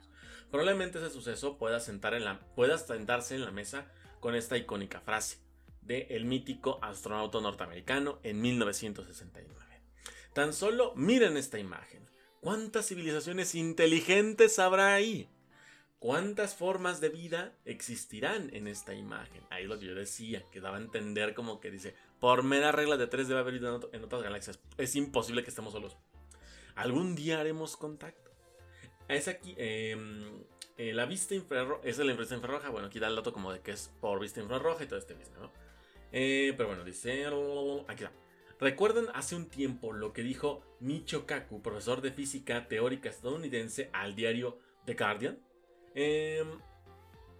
Probablemente 0.50 0.98
ese 0.98 1.10
suceso 1.10 1.58
pueda, 1.58 1.78
sentarse 1.80 3.34
en 3.34 3.44
la 3.44 3.50
mesa 3.50 3.86
con 4.20 4.34
esta 4.34 4.56
icónica 4.56 5.00
frase 5.00 5.38
de 5.82 6.06
el 6.10 6.24
mítico 6.24 6.78
astronauta 6.82 7.40
norteamericano 7.40 8.18
en 8.22 8.40
1969. 8.40 9.82
Tan 10.34 10.52
solo 10.52 10.94
miren 10.94 11.36
esta 11.36 11.58
imagen. 11.58 12.08
¿Cuántas 12.40 12.86
civilizaciones 12.86 13.54
inteligentes 13.54 14.58
habrá 14.58 14.94
ahí? 14.94 15.28
¿Cuántas 15.98 16.54
formas 16.54 17.00
de 17.00 17.08
vida 17.08 17.52
existirán 17.64 18.54
en 18.54 18.68
esta 18.68 18.94
imagen? 18.94 19.42
Ahí 19.50 19.66
lo 19.66 19.78
que 19.78 19.86
yo 19.86 19.94
decía, 19.94 20.44
que 20.52 20.60
daba 20.60 20.76
a 20.76 20.80
entender 20.80 21.34
como 21.34 21.58
que 21.58 21.72
dice, 21.72 21.96
por 22.20 22.42
mera 22.42 22.72
regla 22.72 22.96
de 22.96 23.06
tres 23.06 23.28
debe 23.28 23.40
haber 23.40 23.54
vida 23.54 23.80
en 23.92 24.04
otras 24.04 24.22
galaxias. 24.22 24.58
Es 24.76 24.96
imposible 24.96 25.42
que 25.42 25.50
estemos 25.50 25.72
solos. 25.72 25.96
Algún 26.74 27.14
día 27.14 27.40
haremos 27.40 27.76
contacto. 27.76 28.30
Es 29.08 29.26
aquí, 29.28 29.54
em, 29.56 30.44
eh, 30.76 30.92
la 30.92 31.06
vista 31.06 31.34
infrarroja, 31.34 31.80
es 31.82 31.98
la 31.98 32.12
vista 32.12 32.34
infrarroja, 32.34 32.68
bueno, 32.68 32.88
aquí 32.88 32.98
da 32.98 33.08
el 33.08 33.16
dato 33.16 33.32
como 33.32 33.52
de 33.52 33.60
que 33.60 33.72
es 33.72 33.90
por 34.00 34.20
vista 34.20 34.40
infrarroja 34.40 34.84
y 34.84 34.86
todo 34.86 34.98
este 34.98 35.14
mismo, 35.14 35.36
¿no? 35.40 35.52
Eh, 36.12 36.54
pero 36.56 36.68
bueno, 36.68 36.84
dice, 36.84 37.26
aquí 37.88 38.04
está. 38.04 38.12
¿Recuerdan 38.60 39.06
hace 39.14 39.36
un 39.36 39.48
tiempo 39.48 39.92
lo 39.92 40.12
que 40.12 40.22
dijo 40.22 40.62
Michio 40.80 41.26
Kaku, 41.26 41.62
profesor 41.62 42.00
de 42.00 42.10
física 42.10 42.66
teórica 42.66 43.08
estadounidense, 43.08 43.88
al 43.92 44.14
diario 44.14 44.58
The 44.84 44.94
Guardian? 44.94 45.38
Eh, 45.94 46.44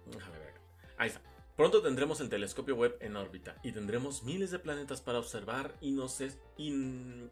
déjame 0.05 0.39
ver. 0.39 0.53
Ahí 0.97 1.09
está. 1.09 1.21
Pronto 1.59 1.81
tendremos 1.81 2.21
el 2.21 2.29
telescopio 2.29 2.73
web 2.77 2.95
en 3.01 3.17
órbita 3.17 3.57
y 3.63 3.73
tendremos 3.73 4.23
miles 4.23 4.49
de 4.49 4.59
planetas 4.59 5.01
para 5.01 5.19
observar 5.19 5.75
y 5.81 5.91
no 5.91 6.07
sé, 6.07 6.31
y, 6.55 6.73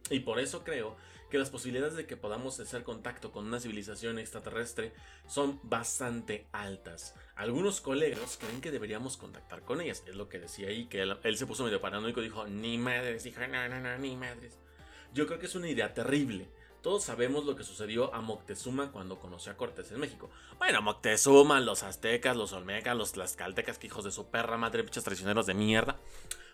y, 0.10 0.20
por 0.20 0.42
eso 0.42 0.66
creo 0.66 0.98
que 1.30 1.38
las 1.38 1.50
posibilidades 1.50 1.96
de 1.96 2.06
que 2.08 2.18
podamos 2.18 2.60
hacer 2.60 2.84
contacto 2.84 3.32
con 3.32 3.46
una 3.46 3.62
civilización 3.62 4.20
extraterrestre 4.20 4.92
son 5.28 5.62
bastante 5.64 6.46
altas. 6.52 7.16
Algunos 7.38 7.80
colegas 7.80 8.38
creen 8.38 8.60
que 8.60 8.70
deberíamos 8.70 9.16
contactar 9.16 9.62
con 9.62 9.80
ellas, 9.80 10.04
es 10.06 10.16
lo 10.16 10.28
que 10.28 10.40
decía 10.40 10.68
ahí, 10.68 10.88
que 10.88 11.04
él, 11.04 11.18
él 11.24 11.38
se 11.38 11.48
puso 11.48 11.64
medio 11.64 11.80
paranoico, 11.80 12.20
dijo, 12.20 12.46
ni 12.48 12.78
madres, 12.78 13.24
dijo, 13.24 13.40
no, 13.48 13.70
no, 13.70 13.80
no, 13.80 13.98
ni 13.98 14.18
madres. 14.18 14.60
Yo 15.14 15.26
creo 15.26 15.40
que 15.40 15.46
es 15.46 15.56
una 15.56 15.70
idea 15.70 15.94
terrible. 15.94 16.50
Todos 16.88 17.04
sabemos 17.04 17.44
lo 17.44 17.58
que 17.58 17.66
sucedió 17.66 18.16
a 18.16 18.22
Moctezuma 18.22 18.94
cuando 18.94 19.20
conoció 19.20 19.52
a 19.52 19.58
Cortés 19.58 19.92
en 19.92 20.00
México. 20.00 20.30
Bueno, 20.58 20.82
Moctezuma, 20.82 21.60
los 21.60 21.84
aztecas, 21.84 22.38
los 22.38 22.54
olmecas, 22.54 22.96
los 22.96 23.12
tlaxcaltecas, 23.12 23.78
que 23.78 23.88
hijos 23.88 24.06
de 24.06 24.12
su 24.12 24.32
perra 24.32 24.56
madre, 24.56 24.84
bichos 24.84 25.04
traicioneros 25.04 25.46
de 25.48 25.54
mierda. 25.54 26.00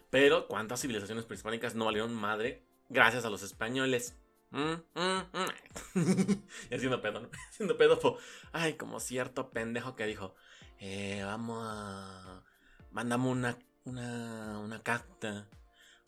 Pero, 0.09 0.47
¿cuántas 0.47 0.81
civilizaciones 0.81 1.25
prehispánicas 1.25 1.75
no 1.75 1.85
valieron 1.85 2.15
madre 2.15 2.63
gracias 2.89 3.25
a 3.25 3.29
los 3.29 3.43
españoles? 3.43 4.17
Mm, 4.49 4.73
mm, 4.95 5.21
mm. 5.33 6.43
haciendo 6.73 6.99
pedo, 6.99 7.19
¿no? 7.19 7.29
Haciendo 7.51 7.77
pedo, 7.77 8.17
ay, 8.53 8.73
como 8.73 8.99
cierto 8.99 9.51
pendejo 9.51 9.95
que 9.95 10.07
dijo, 10.07 10.33
eh, 10.79 11.21
vamos 11.23 11.59
a... 11.61 12.43
Mandamos 12.89 13.31
una, 13.31 13.59
una, 13.83 14.57
una 14.57 14.81
carta, 14.81 15.47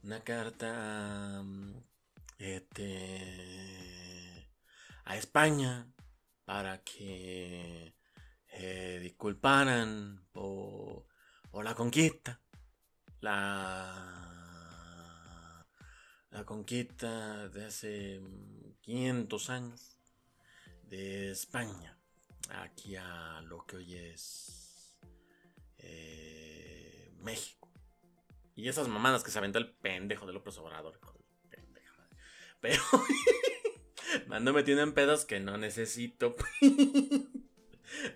una 0.02 0.24
carta, 0.24 1.44
este 2.38 4.26
a 5.06 5.18
España 5.18 5.88
para 6.46 6.84
que 6.84 7.96
eh, 8.48 9.00
disculparan 9.02 10.26
por, 10.32 11.06
la 11.64 11.74
conquista. 11.74 12.42
La, 13.22 14.46
la 16.30 16.46
conquista 16.46 17.48
de 17.50 17.66
hace 17.66 18.22
500 18.82 19.50
años 19.50 19.98
de 20.84 21.32
España 21.32 21.98
aquí 22.50 22.96
a 22.96 23.42
lo 23.42 23.66
que 23.66 23.78
hoy 23.78 23.96
es 23.96 24.96
eh, 25.78 27.12
México. 27.20 27.72
Y 28.56 28.70
esas 28.70 28.88
mamadas 28.88 29.24
que 29.24 29.32
se 29.32 29.40
aventó 29.40 29.60
el 29.60 29.72
pendejo 29.76 30.26
de 30.26 30.34
López 30.34 30.58
Obrador. 30.58 31.00
Pero 32.66 32.82
Mando 34.28 34.52
me 34.52 34.64
tienen 34.64 34.94
pedos 34.94 35.24
que 35.26 35.40
no 35.40 35.56
necesito. 35.56 36.36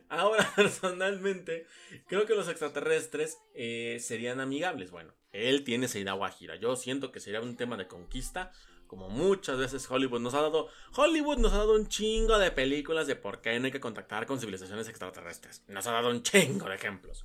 Ahora, 0.10 0.52
personalmente, 0.56 1.68
creo 2.08 2.26
que 2.26 2.34
los 2.34 2.48
extraterrestres 2.48 3.38
eh, 3.54 4.00
serían 4.02 4.40
amigables. 4.40 4.90
Bueno, 4.90 5.14
él 5.32 5.64
tiene 5.64 5.86
esa 5.86 6.00
idea 6.00 6.14
guajira. 6.14 6.56
Yo 6.56 6.76
siento 6.76 7.12
que 7.12 7.20
sería 7.20 7.42
un 7.42 7.58
tema 7.58 7.78
de 7.78 7.88
conquista. 7.88 8.52
Como 8.88 9.08
muchas 9.08 9.60
veces 9.60 9.90
Hollywood 9.90 10.22
nos 10.22 10.34
ha 10.34 10.42
dado. 10.42 10.70
Hollywood 10.96 11.38
nos 11.38 11.54
ha 11.54 11.58
dado 11.58 11.76
un 11.76 11.88
chingo 11.88 12.40
de 12.40 12.50
películas 12.50 13.06
de 13.06 13.16
por 13.16 13.40
qué 13.40 13.60
no 13.60 13.68
hay 13.68 13.72
que 13.72 13.80
contactar 13.80 14.26
con 14.26 14.40
civilizaciones 14.40 14.90
extraterrestres. 14.90 15.64
Nos 15.68 15.86
ha 15.86 15.92
dado 15.92 16.10
un 16.10 16.24
chingo 16.24 16.68
de 16.68 16.74
ejemplos. 16.74 17.24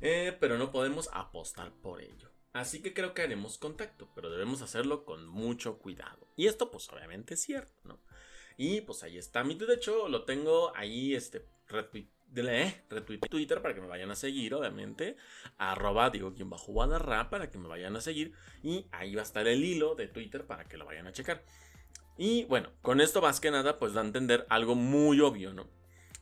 Eh, 0.00 0.36
pero 0.38 0.58
no 0.58 0.70
podemos 0.70 1.10
apostar 1.12 1.72
por 1.72 2.00
ello. 2.00 2.35
Así 2.56 2.80
que 2.80 2.94
creo 2.94 3.12
que 3.12 3.20
haremos 3.20 3.58
contacto, 3.58 4.08
pero 4.14 4.30
debemos 4.30 4.62
hacerlo 4.62 5.04
con 5.04 5.28
mucho 5.28 5.76
cuidado. 5.76 6.26
Y 6.36 6.46
esto 6.46 6.70
pues 6.70 6.88
obviamente 6.90 7.34
es 7.34 7.42
cierto, 7.42 7.74
¿no? 7.84 7.98
Y 8.56 8.80
pues 8.80 9.02
ahí 9.02 9.18
está 9.18 9.44
mi 9.44 9.56
de 9.56 9.74
hecho 9.74 10.08
lo 10.08 10.24
tengo 10.24 10.74
ahí, 10.74 11.14
este, 11.14 11.44
retweet, 11.68 12.08
eh, 12.34 12.82
Twitter 13.28 13.60
para 13.60 13.74
que 13.74 13.82
me 13.82 13.88
vayan 13.88 14.10
a 14.10 14.16
seguir, 14.16 14.54
obviamente. 14.54 15.18
Arroba, 15.58 16.08
digo, 16.08 16.32
quien 16.32 16.48
bajo 16.48 16.72
Guadarra 16.72 17.28
para 17.28 17.50
que 17.50 17.58
me 17.58 17.68
vayan 17.68 17.94
a 17.94 18.00
seguir. 18.00 18.32
Y 18.62 18.86
ahí 18.90 19.14
va 19.14 19.20
a 19.20 19.24
estar 19.24 19.46
el 19.46 19.62
hilo 19.62 19.94
de 19.94 20.08
Twitter 20.08 20.46
para 20.46 20.64
que 20.64 20.78
lo 20.78 20.86
vayan 20.86 21.06
a 21.06 21.12
checar. 21.12 21.44
Y 22.16 22.44
bueno, 22.44 22.70
con 22.80 23.02
esto 23.02 23.20
más 23.20 23.38
que 23.38 23.50
nada, 23.50 23.78
pues 23.78 23.92
da 23.92 24.00
a 24.00 24.04
entender 24.06 24.46
algo 24.48 24.74
muy 24.74 25.20
obvio, 25.20 25.52
¿no? 25.52 25.68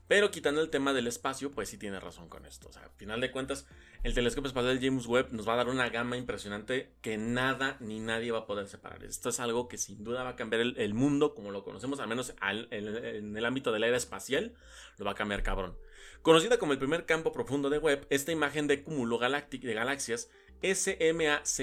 Pero 0.07 0.31
quitando 0.31 0.61
el 0.61 0.69
tema 0.69 0.93
del 0.93 1.07
espacio, 1.07 1.51
pues 1.51 1.71
sí 1.71 1.79
tiene 1.79 1.99
razón 1.99 2.29
con 2.29 2.45
esto. 2.45 2.69
O 2.69 2.73
sea, 2.73 2.83
al 2.83 2.91
final 2.91 3.21
de 3.21 3.31
cuentas, 3.31 3.67
el 4.03 4.13
telescopio 4.13 4.49
espacial 4.49 4.79
James 4.81 5.07
Webb 5.07 5.33
nos 5.33 5.49
va 5.49 5.55
a 5.55 5.57
dar 5.57 5.69
una 5.69 5.89
gama 5.89 6.19
impresionante 6.19 6.93
que 7.01 7.17
nada 7.17 7.79
ni 7.81 8.01
nadie 8.01 8.31
va 8.31 8.41
a 8.41 8.47
poder 8.47 8.69
separar. 8.69 9.03
Esto 9.03 9.31
es 9.31 9.41
algo 9.41 9.67
que 9.67 9.79
sin 9.79 10.05
duda 10.05 10.23
va 10.23 10.31
a 10.31 10.37
cambiar 10.37 10.61
el, 10.61 10.95
mundo 10.95 11.35
como 11.35 11.51
lo 11.51 11.65
conocemos, 11.65 12.01
al 12.01 12.09
menos 12.09 12.35
en 12.71 13.37
el 13.37 13.45
ámbito 13.45 13.73
de 13.73 13.79
la 13.79 13.87
era 13.87 13.97
espacial, 13.97 14.55
lo 14.99 15.07
va 15.07 15.13
a 15.13 15.15
cambiar 15.15 15.43
cabrón. 15.43 15.77
Conocida 16.21 16.59
como 16.59 16.73
el 16.73 16.79
primer 16.79 17.07
campo 17.07 17.33
profundo 17.33 17.71
de 17.71 17.79
Webb, 17.79 18.07
esta 18.11 18.33
imagen 18.33 18.67
de 18.67 18.83
cúmulo 18.83 19.19
galáctico 19.19 19.67
de 19.67 19.75
galaxias 19.75 20.29
SMACS 20.63 21.61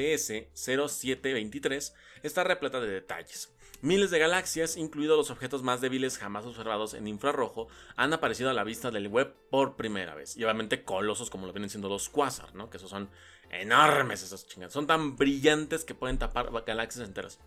0723 0.53 1.93
está 2.24 2.43
repleta 2.43 2.79
de 2.79 2.88
detalles. 2.88 3.51
Miles 3.83 4.11
de 4.11 4.19
galaxias, 4.19 4.77
incluidos 4.77 5.17
los 5.17 5.31
objetos 5.31 5.63
más 5.63 5.81
débiles 5.81 6.19
jamás 6.19 6.45
observados 6.45 6.93
en 6.93 7.07
infrarrojo, 7.07 7.67
han 7.95 8.13
aparecido 8.13 8.51
a 8.51 8.53
la 8.53 8.63
vista 8.63 8.91
del 8.91 9.07
web 9.07 9.33
por 9.50 9.75
primera 9.75 10.13
vez. 10.13 10.38
Y 10.38 10.43
obviamente 10.43 10.83
colosos 10.83 11.31
como 11.31 11.47
lo 11.47 11.53
vienen 11.53 11.71
siendo 11.71 11.89
los 11.89 12.07
quasar, 12.09 12.53
¿no? 12.53 12.69
Que 12.69 12.77
esos 12.77 12.91
son 12.91 13.09
enormes 13.50 14.21
esas 14.21 14.47
chingadas. 14.47 14.73
Son 14.73 14.85
tan 14.85 15.17
brillantes 15.17 15.83
que 15.83 15.95
pueden 15.95 16.19
tapar 16.19 16.51
galaxias 16.63 17.07
enteras. 17.07 17.39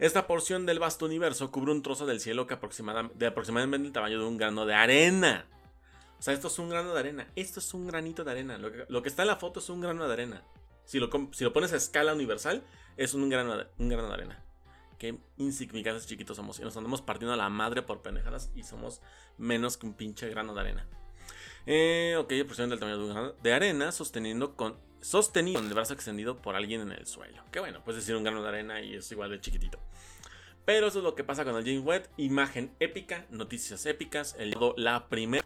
Esta 0.00 0.26
porción 0.26 0.66
del 0.66 0.80
vasto 0.80 1.06
universo 1.06 1.52
cubre 1.52 1.70
un 1.70 1.82
trozo 1.82 2.04
del 2.04 2.18
cielo 2.18 2.48
que 2.48 2.58
de 3.14 3.26
aproximadamente 3.26 3.86
el 3.86 3.92
tamaño 3.92 4.18
de 4.18 4.24
un 4.24 4.38
grano 4.38 4.66
de 4.66 4.74
arena. 4.74 5.46
O 6.18 6.22
sea, 6.22 6.34
esto 6.34 6.48
es 6.48 6.58
un 6.58 6.68
grano 6.68 6.92
de 6.94 6.98
arena. 6.98 7.28
Esto 7.36 7.60
es 7.60 7.74
un 7.74 7.86
granito 7.86 8.24
de 8.24 8.32
arena. 8.32 8.58
Lo 8.58 9.02
que, 9.02 9.08
está 9.08 9.22
en 9.22 9.28
la 9.28 9.36
foto 9.36 9.60
es 9.60 9.68
un 9.68 9.80
grano 9.80 10.04
de 10.08 10.12
arena. 10.12 10.42
Si 10.84 10.98
lo, 10.98 11.10
pones 11.52 11.72
a 11.72 11.76
escala 11.76 12.12
universal, 12.12 12.64
es 12.96 13.14
un 13.14 13.28
grano 13.28 13.56
de 13.56 14.12
arena 14.12 14.47
qué 14.98 15.18
insignificantes 15.36 16.06
chiquitos 16.06 16.36
somos. 16.36 16.58
Y 16.58 16.62
nos 16.62 16.76
andamos 16.76 17.02
partiendo 17.02 17.32
a 17.32 17.36
la 17.36 17.48
madre 17.48 17.82
por 17.82 18.02
pendejadas 18.02 18.50
y 18.54 18.62
somos 18.64 19.00
menos 19.38 19.76
que 19.76 19.86
un 19.86 19.94
pinche 19.94 20.28
grano 20.28 20.54
de 20.54 20.60
arena. 20.60 20.86
Eh, 21.66 22.16
ok, 22.18 22.28
presión 22.46 22.70
del 22.70 22.78
tamaño 22.78 22.98
de 22.98 23.04
un 23.04 23.10
grano 23.10 23.32
de 23.42 23.52
arena 23.52 23.92
sosteniendo 23.92 24.56
con, 24.56 24.78
sostenido 25.00 25.60
con 25.60 25.68
el 25.68 25.74
brazo 25.74 25.94
extendido 25.94 26.40
por 26.42 26.56
alguien 26.56 26.80
en 26.80 26.92
el 26.92 27.06
suelo. 27.06 27.42
Que 27.50 27.60
bueno, 27.60 27.82
puedes 27.84 28.02
decir 28.02 28.16
un 28.16 28.24
grano 28.24 28.42
de 28.42 28.48
arena 28.48 28.80
y 28.80 28.94
es 28.96 29.10
igual 29.12 29.30
de 29.30 29.40
chiquitito. 29.40 29.78
Pero 30.64 30.88
eso 30.88 30.98
es 30.98 31.04
lo 31.04 31.14
que 31.14 31.24
pasa 31.24 31.44
con 31.44 31.56
el 31.56 31.64
James 31.64 31.84
Webb. 31.84 32.08
Imagen 32.18 32.74
épica, 32.78 33.26
noticias 33.30 33.86
épicas. 33.86 34.36
El 34.38 34.54
la 34.76 35.08
primera 35.08 35.42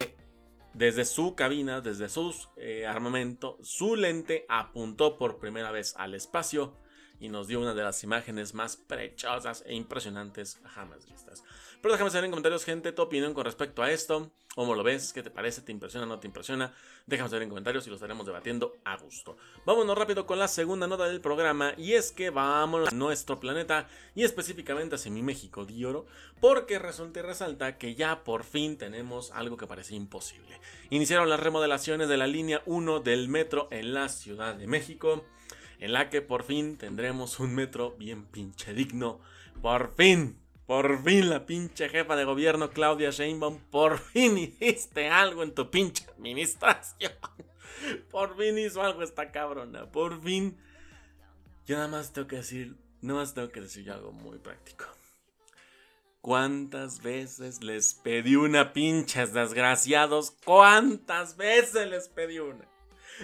desde 0.75 1.04
su 1.04 1.35
cabina, 1.35 1.80
desde 1.80 2.09
su 2.09 2.35
eh, 2.56 2.87
armamento, 2.87 3.59
su 3.62 3.94
lente 3.94 4.47
apuntó 4.49 5.18
por 5.18 5.38
primera 5.38 5.71
vez 5.71 5.94
al 5.97 6.14
espacio 6.14 6.75
y 7.22 7.28
nos 7.28 7.46
dio 7.46 7.60
una 7.60 7.72
de 7.72 7.84
las 7.84 8.02
imágenes 8.02 8.52
más 8.52 8.76
preciosas 8.76 9.62
e 9.64 9.74
impresionantes 9.74 10.58
jamás 10.74 11.06
vistas. 11.06 11.44
Pero 11.80 11.92
déjame 11.92 12.10
saber 12.10 12.24
en 12.24 12.32
comentarios, 12.32 12.64
gente, 12.64 12.90
tu 12.90 13.00
opinión 13.00 13.32
con 13.32 13.44
respecto 13.44 13.80
a 13.82 13.92
esto. 13.92 14.32
¿Cómo 14.56 14.74
lo 14.74 14.82
ves? 14.82 15.12
¿Qué 15.12 15.22
te 15.22 15.30
parece? 15.30 15.62
¿Te 15.62 15.70
impresiona? 15.70 16.04
¿No 16.04 16.18
te 16.18 16.26
impresiona? 16.26 16.74
Déjame 17.06 17.30
saber 17.30 17.44
en 17.44 17.48
comentarios 17.48 17.86
y 17.86 17.90
lo 17.90 17.94
estaremos 17.94 18.26
debatiendo 18.26 18.76
a 18.84 18.96
gusto. 18.96 19.36
Vámonos 19.64 19.96
rápido 19.96 20.26
con 20.26 20.40
la 20.40 20.48
segunda 20.48 20.88
nota 20.88 21.08
del 21.08 21.20
programa 21.20 21.74
y 21.76 21.92
es 21.92 22.10
que 22.10 22.30
vámonos 22.30 22.88
a 22.88 22.94
nuestro 22.94 23.38
planeta 23.38 23.88
y 24.16 24.24
específicamente 24.24 24.96
hacia 24.96 25.12
mi 25.12 25.22
México 25.22 25.64
de 25.64 25.86
oro 25.86 26.06
porque 26.40 26.80
resulta 26.80 27.20
y 27.20 27.22
resalta 27.22 27.78
que 27.78 27.94
ya 27.94 28.24
por 28.24 28.42
fin 28.42 28.76
tenemos 28.76 29.30
algo 29.30 29.56
que 29.56 29.68
parecía 29.68 29.96
imposible. 29.96 30.60
Iniciaron 30.90 31.30
las 31.30 31.40
remodelaciones 31.40 32.08
de 32.08 32.16
la 32.16 32.26
línea 32.26 32.62
1 32.66 32.98
del 33.00 33.28
metro 33.28 33.68
en 33.70 33.94
la 33.94 34.08
Ciudad 34.08 34.56
de 34.56 34.66
México 34.66 35.24
en 35.82 35.92
la 35.92 36.10
que 36.10 36.22
por 36.22 36.44
fin 36.44 36.76
tendremos 36.76 37.40
un 37.40 37.56
metro 37.56 37.96
bien 37.98 38.24
pinche 38.26 38.72
digno. 38.72 39.18
Por 39.60 39.92
fin, 39.96 40.38
por 40.64 41.02
fin 41.02 41.28
la 41.28 41.44
pinche 41.44 41.88
jefa 41.88 42.14
de 42.14 42.24
gobierno 42.24 42.70
Claudia 42.70 43.10
Sheinbaum, 43.10 43.58
por 43.68 43.98
fin 43.98 44.38
hiciste 44.38 45.08
algo 45.08 45.42
en 45.42 45.52
tu 45.54 45.70
pinche 45.70 46.06
administración. 46.16 47.12
Por 48.12 48.36
fin 48.36 48.56
hizo 48.58 48.80
algo 48.80 49.02
esta 49.02 49.32
cabrona, 49.32 49.90
por 49.90 50.22
fin. 50.22 50.56
Yo 51.66 51.74
nada 51.74 51.88
más 51.88 52.12
tengo 52.12 52.28
que 52.28 52.36
decir, 52.36 52.76
nada 53.00 53.18
más 53.18 53.34
tengo 53.34 53.48
que 53.48 53.60
decir 53.60 53.90
algo 53.90 54.12
muy 54.12 54.38
práctico. 54.38 54.84
¿Cuántas 56.20 57.02
veces 57.02 57.64
les 57.64 57.94
pedí 57.94 58.36
una 58.36 58.72
pinches 58.72 59.32
desgraciados? 59.32 60.30
¿Cuántas 60.44 61.36
veces 61.36 61.88
les 61.88 62.08
pedí 62.08 62.38
una? 62.38 62.71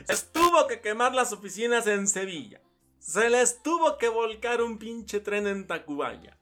Estuvo 0.09 0.66
que 0.66 0.80
quemar 0.80 1.14
las 1.14 1.33
oficinas 1.33 1.87
en 1.87 2.07
Sevilla. 2.07 2.61
Se 2.99 3.30
les 3.30 3.62
tuvo 3.62 3.99
que 3.99 4.09
volcar 4.09 4.62
un 4.62 4.78
pinche 4.78 5.21
tren 5.21 5.47
en 5.47 5.66
Tacubaya. 5.66 6.38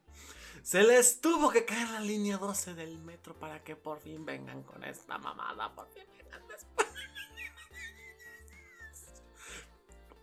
Se 0.62 0.82
les 0.82 1.20
tuvo 1.20 1.50
que 1.50 1.64
caer 1.64 1.88
la 1.90 2.00
línea 2.00 2.38
12 2.38 2.74
del 2.74 2.98
metro 2.98 3.38
para 3.38 3.62
que 3.62 3.76
por 3.76 4.00
fin 4.00 4.24
vengan 4.24 4.62
con 4.64 4.82
esta 4.82 5.16
mamada. 5.16 5.72
Por 5.74 5.88
fin 5.88 6.04
vengan 6.18 6.48
después. 6.48 6.88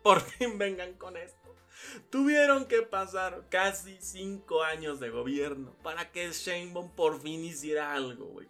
Por 0.02 0.20
fin 0.20 0.58
vengan 0.58 0.94
con 0.96 1.16
esto. 1.16 1.56
Tuvieron 2.10 2.66
que 2.66 2.82
pasar 2.82 3.48
casi 3.50 3.98
5 4.02 4.64
años 4.64 5.00
de 5.00 5.10
gobierno 5.10 5.76
para 5.82 6.12
que 6.12 6.32
Sheinbaum 6.32 6.92
por 6.92 7.22
fin 7.22 7.44
hiciera 7.44 7.94
algo, 7.94 8.26
güey. 8.26 8.50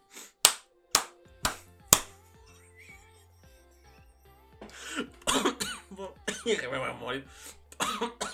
que 6.44 6.68
me 6.68 6.78
voy 6.78 6.90
a 6.90 6.94
morir. 6.94 7.28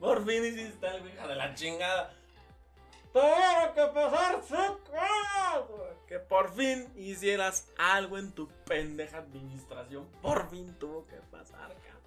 Por 0.00 0.24
fin 0.26 0.44
hiciste 0.44 0.86
algo, 0.86 1.08
hija 1.08 1.28
de 1.28 1.36
la 1.36 1.54
chingada. 1.54 2.12
Tuvo 3.12 3.74
que 3.74 3.86
pasar 3.92 4.42
Que 6.06 6.18
por 6.18 6.52
fin 6.54 6.88
hicieras 6.96 7.68
algo 7.76 8.16
en 8.18 8.32
tu 8.32 8.48
pendeja 8.66 9.18
administración. 9.18 10.08
Por 10.22 10.48
fin 10.50 10.74
tuvo 10.78 11.06
que 11.06 11.16
pasar, 11.30 11.68
cabrón. 11.68 12.02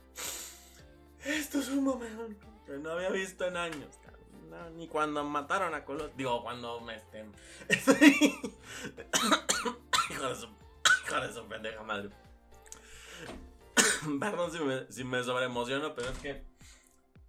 Esto 1.23 1.59
es 1.59 1.69
un 1.69 1.83
momento 1.83 2.47
que 2.65 2.73
no 2.73 2.91
había 2.91 3.09
visto 3.09 3.45
en 3.45 3.55
años, 3.55 3.97
cabrón. 4.03 4.77
ni 4.77 4.87
cuando 4.87 5.23
mataron 5.23 5.75
a 5.75 5.85
Colosio. 5.85 6.11
Digo, 6.17 6.43
cuando 6.43 6.81
me 6.81 6.95
estén. 6.95 7.31
hijo 10.09 10.27
de 10.27 10.35
su. 10.35 10.49
Hijo 11.05 11.21
de 11.21 11.33
su 11.33 11.47
pendeja 11.47 11.83
madre. 11.83 12.09
Perdón 14.19 14.51
si 14.51 14.59
me, 14.59 14.91
si 14.91 15.03
me 15.03 15.23
sobreemociono, 15.23 15.95
pero 15.95 16.09
es 16.09 16.17
que 16.19 16.43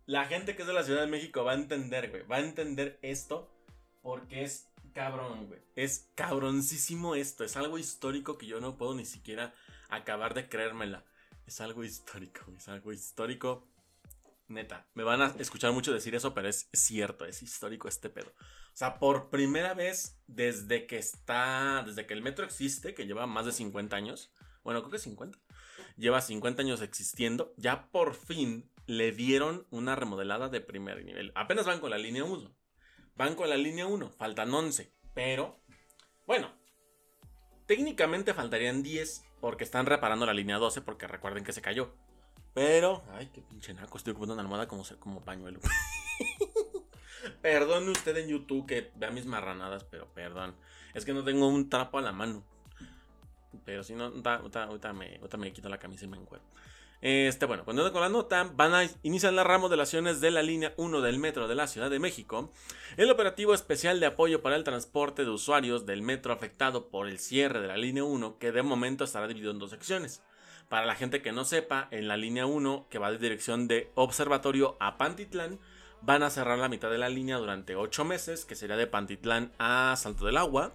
la 0.06 0.26
gente 0.26 0.54
que 0.54 0.62
es 0.62 0.68
de 0.68 0.74
la 0.74 0.84
Ciudad 0.84 1.00
de 1.00 1.06
México 1.08 1.44
va 1.44 1.52
a 1.52 1.56
entender, 1.56 2.10
güey. 2.10 2.22
Va 2.24 2.36
a 2.36 2.40
entender 2.40 2.98
esto 3.02 3.50
porque 4.02 4.44
es 4.44 4.68
cabrón, 4.94 5.48
güey. 5.48 5.60
Es 5.74 6.10
cabroncísimo 6.14 7.14
esto. 7.14 7.44
Es 7.44 7.56
algo 7.56 7.78
histórico 7.78 8.38
que 8.38 8.46
yo 8.46 8.60
no 8.60 8.76
puedo 8.76 8.94
ni 8.94 9.04
siquiera 9.04 9.52
acabar 9.88 10.34
de 10.34 10.48
creérmela. 10.48 11.04
Es 11.46 11.60
algo 11.60 11.84
histórico, 11.84 12.40
es 12.56 12.68
algo 12.68 12.92
histórico. 12.92 13.66
Neta, 14.48 14.86
me 14.94 15.02
van 15.02 15.22
a 15.22 15.34
escuchar 15.38 15.72
mucho 15.72 15.92
decir 15.92 16.14
eso, 16.14 16.34
pero 16.34 16.48
es 16.48 16.68
cierto, 16.72 17.24
es 17.24 17.42
histórico 17.42 17.88
este 17.88 18.08
pedo. 18.08 18.32
O 18.38 18.78
sea, 18.78 18.98
por 18.98 19.28
primera 19.28 19.74
vez 19.74 20.20
desde 20.28 20.86
que 20.86 20.98
está, 20.98 21.82
desde 21.84 22.06
que 22.06 22.14
el 22.14 22.22
metro 22.22 22.44
existe, 22.44 22.94
que 22.94 23.06
lleva 23.06 23.26
más 23.26 23.46
de 23.46 23.52
50 23.52 23.96
años, 23.96 24.30
bueno, 24.62 24.80
creo 24.80 24.92
que 24.92 24.98
50, 24.98 25.38
lleva 25.96 26.20
50 26.20 26.62
años 26.62 26.82
existiendo, 26.82 27.52
ya 27.56 27.90
por 27.90 28.14
fin 28.14 28.70
le 28.86 29.12
dieron 29.12 29.66
una 29.70 29.96
remodelada 29.96 30.48
de 30.48 30.60
primer 30.60 31.04
nivel. 31.04 31.32
Apenas 31.34 31.66
van 31.66 31.80
con 31.80 31.90
la 31.90 31.98
línea 31.98 32.24
1. 32.24 32.54
Van 33.16 33.34
con 33.34 33.48
la 33.48 33.56
línea 33.56 33.86
1, 33.86 34.10
faltan 34.10 34.52
11, 34.52 34.92
pero 35.14 35.58
bueno, 36.26 36.52
técnicamente 37.66 38.34
faltarían 38.34 38.82
10 38.82 39.24
porque 39.40 39.64
están 39.64 39.86
reparando 39.86 40.26
la 40.26 40.34
línea 40.34 40.58
12 40.58 40.82
porque 40.82 41.06
recuerden 41.06 41.44
que 41.44 41.52
se 41.52 41.62
cayó. 41.62 41.94
Pero, 42.52 43.04
ay, 43.12 43.30
qué 43.32 43.42
pinche 43.42 43.74
naco, 43.74 43.98
estoy 43.98 44.12
ocupando 44.12 44.34
una 44.34 44.42
almohada 44.42 44.66
como, 44.68 44.82
como 44.98 45.24
pañuelo. 45.24 45.60
perdón 47.42 47.88
usted 47.88 48.16
en 48.16 48.28
YouTube 48.28 48.66
que 48.66 48.92
vea 48.96 49.10
mis 49.10 49.26
marranadas, 49.26 49.84
pero 49.84 50.12
perdón. 50.12 50.56
Es 50.94 51.04
que 51.04 51.12
no 51.12 51.24
tengo 51.24 51.48
un 51.48 51.68
trapo 51.68 51.98
a 51.98 52.02
la 52.02 52.12
mano. 52.12 52.44
Pero 53.64 53.82
si 53.82 53.94
no, 53.94 54.12
ahorita, 54.24 54.92
me, 54.92 55.52
quito 55.52 55.68
la 55.68 55.78
camisa 55.78 56.04
y 56.04 56.08
me 56.08 56.16
encuentro. 56.16 56.48
Este, 57.02 57.44
bueno, 57.46 57.64
cuando 57.64 57.92
con 57.92 58.00
la 58.00 58.08
nota, 58.08 58.50
van 58.54 58.74
a 58.74 58.88
iniciar 59.02 59.32
las 59.32 59.46
remodelaciones 59.46 60.20
de 60.20 60.30
la 60.30 60.42
línea 60.42 60.72
1 60.76 61.02
del 61.02 61.18
metro 61.18 61.46
de 61.46 61.54
la 61.54 61.66
Ciudad 61.66 61.90
de 61.90 61.98
México. 61.98 62.52
El 62.96 63.10
operativo 63.10 63.54
especial 63.54 64.00
de 64.00 64.06
apoyo 64.06 64.42
para 64.42 64.56
el 64.56 64.64
transporte 64.64 65.24
de 65.24 65.30
usuarios 65.30 65.84
del 65.86 66.02
metro 66.02 66.32
afectado 66.32 66.88
por 66.88 67.06
el 67.06 67.18
cierre 67.18 67.60
de 67.60 67.68
la 67.68 67.76
línea 67.76 68.04
1, 68.04 68.38
que 68.38 68.52
de 68.52 68.62
momento 68.62 69.04
estará 69.04 69.28
dividido 69.28 69.52
en 69.52 69.58
dos 69.58 69.70
secciones. 69.70 70.22
Para 70.68 70.86
la 70.86 70.96
gente 70.96 71.22
que 71.22 71.32
no 71.32 71.44
sepa, 71.44 71.86
en 71.90 72.08
la 72.08 72.16
línea 72.16 72.46
1, 72.46 72.86
que 72.90 72.98
va 72.98 73.12
de 73.12 73.18
dirección 73.18 73.68
de 73.68 73.90
Observatorio 73.94 74.76
a 74.80 74.96
Pantitlán, 74.98 75.60
van 76.02 76.22
a 76.22 76.30
cerrar 76.30 76.58
la 76.58 76.68
mitad 76.68 76.90
de 76.90 76.98
la 76.98 77.08
línea 77.08 77.36
durante 77.36 77.76
8 77.76 78.04
meses, 78.04 78.44
que 78.44 78.56
sería 78.56 78.76
de 78.76 78.86
Pantitlán 78.86 79.52
a 79.58 79.94
Salto 79.96 80.26
del 80.26 80.36
Agua. 80.36 80.72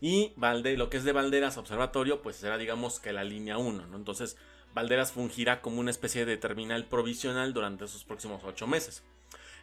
Y 0.00 0.32
Valde, 0.36 0.76
lo 0.76 0.90
que 0.90 0.98
es 0.98 1.04
de 1.04 1.12
Valderas 1.12 1.56
Observatorio, 1.56 2.22
pues 2.22 2.36
será 2.36 2.58
digamos 2.58 3.00
que 3.00 3.12
la 3.12 3.24
línea 3.24 3.58
1, 3.58 3.86
¿no? 3.86 3.96
Entonces, 3.96 4.36
Valderas 4.74 5.12
fungirá 5.12 5.60
como 5.62 5.80
una 5.80 5.90
especie 5.90 6.26
de 6.26 6.36
terminal 6.36 6.86
provisional 6.86 7.52
durante 7.52 7.84
esos 7.84 8.04
próximos 8.04 8.42
8 8.44 8.66
meses. 8.66 9.02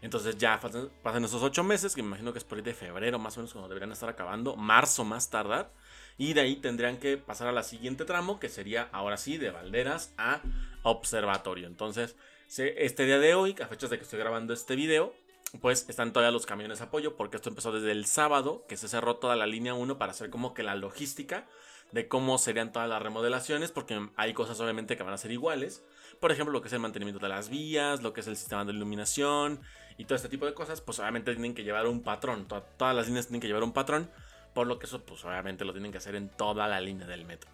Entonces 0.01 0.37
ya 0.37 0.59
pasan, 0.59 1.23
esos 1.25 1.43
8 1.43 1.63
meses, 1.63 1.93
que 1.93 2.01
me 2.01 2.07
imagino 2.07 2.31
que 2.33 2.39
es 2.39 2.43
por 2.43 2.57
ahí 2.57 2.63
de 2.63 2.73
febrero 2.73 3.19
más 3.19 3.37
o 3.37 3.41
menos 3.41 3.53
cuando 3.53 3.67
deberían 3.69 3.91
estar 3.91 4.09
acabando, 4.09 4.55
marzo 4.55 5.03
más 5.03 5.29
tardar. 5.29 5.71
Y 6.17 6.33
de 6.33 6.41
ahí 6.41 6.55
tendrían 6.55 6.97
que 6.97 7.17
pasar 7.17 7.47
a 7.47 7.51
la 7.51 7.61
siguiente 7.61 8.05
tramo, 8.05 8.39
que 8.39 8.49
sería 8.49 8.89
ahora 8.91 9.17
sí 9.17 9.37
de 9.37 9.51
Valderas 9.51 10.13
a 10.17 10.41
Observatorio. 10.81 11.67
Entonces, 11.67 12.15
este 12.57 13.05
día 13.05 13.19
de 13.19 13.35
hoy, 13.35 13.55
a 13.61 13.67
fechas 13.67 13.91
de 13.91 13.97
que 13.97 14.03
estoy 14.03 14.19
grabando 14.19 14.53
este 14.53 14.75
video, 14.75 15.13
pues 15.59 15.85
están 15.89 16.13
todavía 16.13 16.31
los 16.31 16.45
camiones 16.45 16.79
de 16.79 16.85
apoyo, 16.85 17.17
porque 17.17 17.35
esto 17.35 17.49
empezó 17.49 17.71
desde 17.71 17.91
el 17.91 18.05
sábado, 18.05 18.65
que 18.67 18.77
se 18.77 18.87
cerró 18.87 19.17
toda 19.17 19.35
la 19.35 19.45
línea 19.45 19.73
1 19.73 19.97
para 19.97 20.11
hacer 20.11 20.29
como 20.29 20.53
que 20.53 20.63
la 20.63 20.75
logística 20.75 21.47
de 21.91 22.07
cómo 22.07 22.37
serían 22.37 22.71
todas 22.71 22.87
las 22.87 23.01
remodelaciones, 23.01 23.71
porque 23.71 24.09
hay 24.15 24.33
cosas 24.33 24.59
obviamente 24.61 24.95
que 24.95 25.03
van 25.03 25.13
a 25.13 25.17
ser 25.17 25.31
iguales. 25.31 25.83
Por 26.21 26.31
ejemplo, 26.31 26.53
lo 26.53 26.61
que 26.61 26.67
es 26.67 26.73
el 26.73 26.79
mantenimiento 26.79 27.19
de 27.19 27.29
las 27.29 27.49
vías, 27.49 28.01
lo 28.01 28.13
que 28.13 28.21
es 28.21 28.27
el 28.27 28.37
sistema 28.37 28.63
de 28.63 28.71
iluminación 28.71 29.59
y 29.97 30.05
todo 30.05 30.15
este 30.15 30.29
tipo 30.29 30.45
de 30.45 30.53
cosas, 30.53 30.79
pues 30.79 30.99
obviamente 30.99 31.33
tienen 31.33 31.53
que 31.53 31.63
llevar 31.63 31.87
un 31.87 32.01
patrón. 32.01 32.47
todas 32.47 32.95
las 32.95 33.07
líneas 33.07 33.27
tienen 33.27 33.41
que 33.41 33.47
llevar 33.47 33.63
un 33.63 33.73
patrón, 33.73 34.09
por 34.53 34.67
lo 34.67 34.79
que 34.79 34.85
eso 34.85 35.03
pues 35.03 35.25
obviamente 35.25 35.65
lo 35.65 35.73
tienen 35.73 35.91
que 35.91 35.97
hacer 35.97 36.15
en 36.15 36.29
toda 36.29 36.67
la 36.67 36.79
línea 36.79 37.07
del 37.07 37.25
metro. 37.25 37.49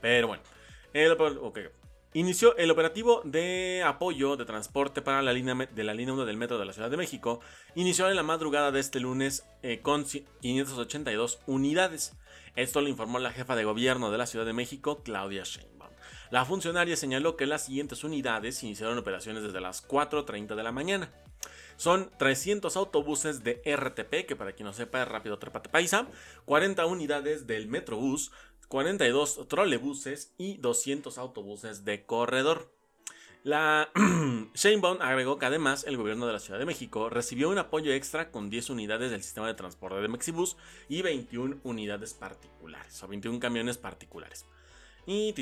Pero 0.00 0.28
bueno, 0.28 0.42
el, 0.94 1.16
Inició 2.14 2.56
el 2.56 2.70
operativo 2.70 3.20
de 3.24 3.82
apoyo 3.84 4.38
de 4.38 4.46
transporte 4.46 5.02
para 5.02 5.20
la 5.20 5.34
línea 5.34 5.54
de 5.54 5.84
la 5.84 5.92
línea 5.92 6.14
1 6.14 6.24
del 6.24 6.38
metro 6.38 6.58
de 6.58 6.64
la 6.64 6.72
Ciudad 6.72 6.90
de 6.90 6.96
México. 6.96 7.40
Inició 7.74 8.08
en 8.08 8.16
la 8.16 8.22
madrugada 8.22 8.72
de 8.72 8.80
este 8.80 8.98
lunes 8.98 9.44
eh, 9.62 9.80
con 9.82 10.06
582 10.06 11.40
unidades. 11.46 12.14
Esto 12.56 12.80
lo 12.80 12.88
informó 12.88 13.18
la 13.18 13.30
jefa 13.30 13.56
de 13.56 13.64
gobierno 13.64 14.10
de 14.10 14.16
la 14.16 14.26
Ciudad 14.26 14.46
de 14.46 14.54
México, 14.54 15.02
Claudia 15.02 15.42
Sheinbaum. 15.44 15.92
La 16.30 16.46
funcionaria 16.46 16.96
señaló 16.96 17.36
que 17.36 17.44
las 17.44 17.66
siguientes 17.66 18.02
unidades 18.02 18.62
iniciaron 18.62 18.96
operaciones 18.96 19.42
desde 19.42 19.60
las 19.60 19.86
4.30 19.86 20.54
de 20.54 20.62
la 20.62 20.72
mañana. 20.72 21.12
Son 21.76 22.10
300 22.18 22.74
autobuses 22.76 23.44
de 23.44 23.60
RTP, 23.64 24.26
que 24.26 24.34
para 24.34 24.52
quien 24.52 24.66
no 24.66 24.72
sepa 24.72 25.02
es 25.02 25.08
Rápido 25.08 25.38
Trepate 25.38 25.68
Paisa, 25.68 26.08
40 26.46 26.86
unidades 26.86 27.46
del 27.46 27.68
Metrobús, 27.68 28.32
42 28.68 29.48
trolebuses 29.48 30.32
y 30.38 30.58
200 30.58 31.18
autobuses 31.18 31.84
de 31.84 32.04
corredor. 32.04 32.72
La 33.44 33.90
Sheinbaum 34.54 35.00
agregó 35.00 35.38
que 35.38 35.46
además 35.46 35.84
el 35.84 35.96
gobierno 35.96 36.26
de 36.26 36.34
la 36.34 36.38
Ciudad 36.38 36.58
de 36.58 36.66
México 36.66 37.08
recibió 37.08 37.48
un 37.48 37.58
apoyo 37.58 37.92
extra 37.92 38.30
con 38.30 38.50
10 38.50 38.70
unidades 38.70 39.10
del 39.10 39.22
sistema 39.22 39.46
de 39.46 39.54
transporte 39.54 40.00
de 40.00 40.08
Mexibus 40.08 40.56
y 40.88 41.02
21 41.02 41.58
unidades 41.62 42.14
particulares, 42.14 43.02
o 43.02 43.08
21 43.08 43.40
camiones 43.40 43.78
particulares. 43.78 44.44
Y 45.06 45.32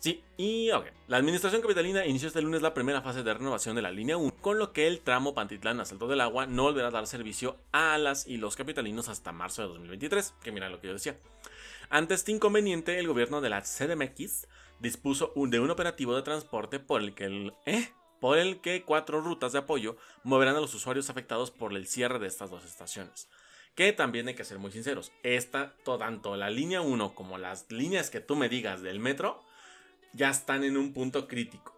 Sí, 0.00 0.24
y 0.38 0.70
ok. 0.70 0.86
La 1.08 1.18
administración 1.18 1.60
capitalina 1.60 2.06
inició 2.06 2.28
este 2.28 2.40
lunes 2.40 2.62
la 2.62 2.72
primera 2.72 3.02
fase 3.02 3.22
de 3.22 3.34
renovación 3.34 3.76
de 3.76 3.82
la 3.82 3.90
línea 3.90 4.16
1, 4.16 4.34
con 4.40 4.58
lo 4.58 4.72
que 4.72 4.86
el 4.86 5.00
tramo 5.00 5.34
Pantitlán 5.34 5.78
a 5.78 5.84
Salto 5.84 6.08
del 6.08 6.22
Agua 6.22 6.46
no 6.46 6.62
volverá 6.62 6.88
a 6.88 6.90
dar 6.90 7.06
servicio 7.06 7.58
a 7.70 7.98
las 7.98 8.26
y 8.26 8.38
los 8.38 8.56
capitalinos 8.56 9.10
hasta 9.10 9.30
marzo 9.30 9.60
de 9.60 9.68
2023, 9.68 10.34
que 10.42 10.52
mira 10.52 10.70
lo 10.70 10.80
que 10.80 10.86
yo 10.86 10.94
decía. 10.94 11.18
Ante 11.90 12.14
este 12.14 12.32
inconveniente, 12.32 12.98
el 12.98 13.08
gobierno 13.08 13.42
de 13.42 13.50
la 13.50 13.60
CDMX 13.60 14.46
dispuso 14.78 15.34
de 15.36 15.60
un 15.60 15.70
operativo 15.70 16.16
de 16.16 16.22
transporte 16.22 16.80
por 16.80 17.02
el 17.02 17.14
que 17.14 17.52
¿eh? 17.66 17.92
por 18.20 18.38
el 18.38 18.62
que 18.62 18.84
cuatro 18.84 19.20
rutas 19.20 19.52
de 19.52 19.58
apoyo 19.58 19.96
moverán 20.22 20.56
a 20.56 20.60
los 20.60 20.74
usuarios 20.74 21.10
afectados 21.10 21.50
por 21.50 21.74
el 21.74 21.86
cierre 21.86 22.18
de 22.18 22.26
estas 22.26 22.50
dos 22.50 22.64
estaciones. 22.64 23.28
Que 23.74 23.92
también 23.92 24.28
hay 24.28 24.34
que 24.34 24.44
ser 24.44 24.58
muy 24.58 24.72
sinceros, 24.72 25.12
esta, 25.22 25.74
tanto 25.84 26.36
la 26.36 26.48
línea 26.48 26.80
1 26.80 27.14
como 27.14 27.38
las 27.38 27.70
líneas 27.70 28.08
que 28.08 28.20
tú 28.20 28.36
me 28.36 28.48
digas 28.48 28.82
del 28.82 28.98
metro, 28.98 29.42
ya 30.12 30.30
están 30.30 30.64
en 30.64 30.76
un 30.76 30.92
punto 30.92 31.28
crítico. 31.28 31.76